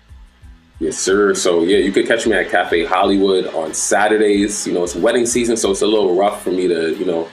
Yes, 0.79 0.97
sir. 0.97 1.33
So 1.33 1.63
yeah, 1.63 1.79
you 1.79 1.91
could 1.91 2.07
catch 2.07 2.25
me 2.25 2.33
at 2.33 2.49
Cafe 2.49 2.85
Hollywood 2.85 3.47
on 3.47 3.73
Saturdays. 3.73 4.65
You 4.65 4.73
know, 4.73 4.83
it's 4.83 4.95
wedding 4.95 5.25
season, 5.25 5.57
so 5.57 5.71
it's 5.71 5.81
a 5.81 5.87
little 5.87 6.15
rough 6.15 6.41
for 6.41 6.51
me 6.51 6.69
to, 6.69 6.95
you 6.95 7.05
know, 7.05 7.27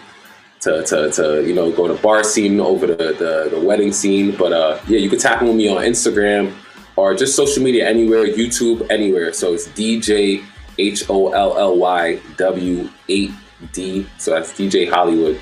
to, 0.61 0.83
to, 0.85 1.11
to 1.13 1.47
you 1.47 1.55
know 1.55 1.71
go 1.71 1.87
to 1.87 1.95
bar 2.03 2.25
scene 2.25 2.59
over 2.59 2.89
the, 2.89 2.95
the, 2.95 3.49
the 3.51 3.61
wedding 3.61 3.93
scene. 3.93 4.35
But 4.37 4.53
uh, 4.53 4.81
yeah, 4.89 4.99
you 4.99 5.09
can 5.09 5.21
tap 5.21 5.43
in 5.43 5.49
with 5.49 5.57
me 5.57 5.69
on 5.69 5.83
Instagram 5.85 6.53
or 6.97 7.15
just 7.15 7.35
social 7.35 7.63
media 7.63 7.89
anywhere, 7.89 8.27
YouTube 8.27 8.89
anywhere. 8.91 9.33
So 9.33 9.55
it's 9.55 9.69
DJ 9.69 10.45
H 10.79 11.09
O 11.09 11.33
L 11.33 11.59
L 11.59 11.77
Y 11.77 12.19
W 12.37 12.89
8D. 13.09 14.07
So 14.19 14.33
that's 14.33 14.53
DJ 14.53 14.89
Hollywood 14.89 15.41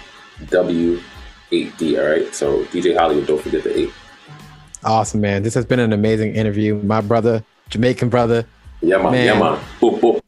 W 0.48 1.00
8D. 1.50 1.98
All 1.98 2.10
right. 2.10 2.34
So 2.34 2.64
DJ 2.66 2.96
Hollywood, 2.96 3.26
don't 3.26 3.42
forget 3.42 3.64
the 3.64 3.78
8. 3.78 3.92
Awesome, 4.82 5.20
man. 5.20 5.42
This 5.42 5.54
has 5.54 5.64
been 5.64 5.80
an 5.80 5.92
amazing 5.92 6.34
interview. 6.34 6.76
My 6.82 7.00
brother, 7.00 7.44
Jamaican 7.68 8.08
brother. 8.08 8.46
Yeah, 8.80 8.96
man. 8.96 9.12
man. 9.12 9.26
Yeah, 9.26 9.38
man. 9.38 9.58
Boop, 9.80 10.00
boop. 10.00 10.20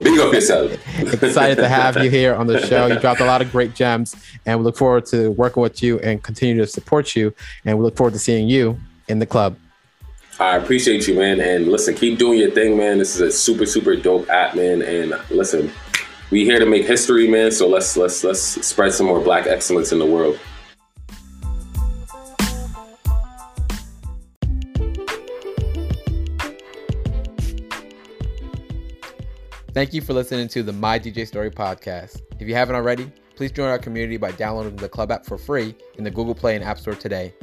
Big 0.00 0.18
up 0.18 0.32
yourself. 0.32 0.72
Excited 1.22 1.56
to 1.56 1.68
have 1.68 2.02
you 2.02 2.08
here 2.10 2.34
on 2.34 2.46
the 2.46 2.58
show. 2.66 2.86
You 2.86 2.98
dropped 2.98 3.20
a 3.20 3.26
lot 3.26 3.42
of 3.42 3.52
great 3.52 3.74
gems, 3.74 4.16
and 4.46 4.58
we 4.58 4.64
look 4.64 4.78
forward 4.78 5.04
to 5.06 5.30
working 5.32 5.62
with 5.62 5.82
you 5.82 5.98
and 6.00 6.22
continue 6.22 6.56
to 6.56 6.66
support 6.66 7.14
you. 7.14 7.34
And 7.66 7.78
we 7.78 7.84
look 7.84 7.96
forward 7.96 8.14
to 8.14 8.18
seeing 8.18 8.48
you 8.48 8.80
in 9.08 9.18
the 9.18 9.26
club. 9.26 9.56
I 10.40 10.56
appreciate 10.56 11.06
you, 11.06 11.18
man. 11.18 11.38
And 11.38 11.68
listen, 11.68 11.94
keep 11.94 12.18
doing 12.18 12.38
your 12.38 12.50
thing, 12.50 12.74
man. 12.74 12.96
This 12.96 13.14
is 13.14 13.20
a 13.20 13.30
super, 13.30 13.66
super 13.66 13.94
dope 13.94 14.26
app, 14.30 14.56
man. 14.56 14.80
And 14.80 15.14
listen, 15.28 15.70
we 16.30 16.46
here 16.46 16.58
to 16.58 16.64
make 16.64 16.86
history, 16.86 17.28
man. 17.28 17.52
So 17.52 17.68
let's 17.68 17.94
let's 17.94 18.24
let's 18.24 18.40
spread 18.40 18.94
some 18.94 19.04
more 19.04 19.20
black 19.20 19.46
excellence 19.46 19.92
in 19.92 19.98
the 19.98 20.06
world. 20.06 20.40
Thank 29.74 29.92
you 29.92 30.00
for 30.00 30.14
listening 30.14 30.48
to 30.48 30.62
the 30.62 30.72
My 30.72 30.98
DJ 30.98 31.26
Story 31.26 31.50
podcast. 31.50 32.22
If 32.40 32.48
you 32.48 32.54
haven't 32.54 32.76
already, 32.76 33.12
please 33.36 33.52
join 33.52 33.68
our 33.68 33.78
community 33.78 34.16
by 34.16 34.32
downloading 34.32 34.76
the 34.76 34.88
Club 34.88 35.12
app 35.12 35.26
for 35.26 35.36
free 35.36 35.74
in 35.98 36.04
the 36.04 36.10
Google 36.10 36.34
Play 36.34 36.56
and 36.56 36.64
App 36.64 36.78
Store 36.78 36.94
today. 36.94 37.34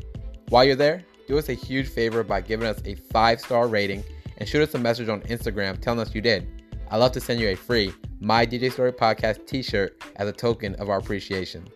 While 0.50 0.64
you're 0.64 0.76
there, 0.76 1.06
do 1.28 1.38
us 1.38 1.50
a 1.50 1.54
huge 1.54 1.90
favor 1.90 2.24
by 2.24 2.42
giving 2.42 2.68
us 2.68 2.82
a 2.86 2.96
five 2.96 3.40
star 3.40 3.68
rating 3.68 4.04
and 4.38 4.48
shoot 4.48 4.62
us 4.62 4.74
a 4.74 4.80
message 4.80 5.10
on 5.10 5.22
Instagram 5.24 5.80
telling 5.80 6.00
us 6.00 6.16
you 6.16 6.22
did. 6.22 6.48
I'd 6.90 6.98
love 6.98 7.12
to 7.12 7.20
send 7.20 7.40
you 7.40 7.50
a 7.50 7.56
free 7.56 7.94
My 8.22 8.46
DJ 8.46 8.72
Story 8.72 8.94
Podcast 8.94 9.46
t 9.46 9.62
shirt 9.62 10.02
as 10.16 10.28
a 10.28 10.32
token 10.32 10.76
of 10.76 10.90
our 10.90 11.00
appreciation. 11.00 11.68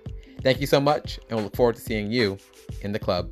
Thank 0.41 0.61
you 0.61 0.67
so 0.67 0.79
much, 0.79 1.19
and 1.29 1.35
we'll 1.35 1.43
look 1.43 1.55
forward 1.55 1.75
to 1.75 1.81
seeing 1.81 2.11
you 2.11 2.37
in 2.81 2.93
the 2.93 2.99
club. 2.99 3.29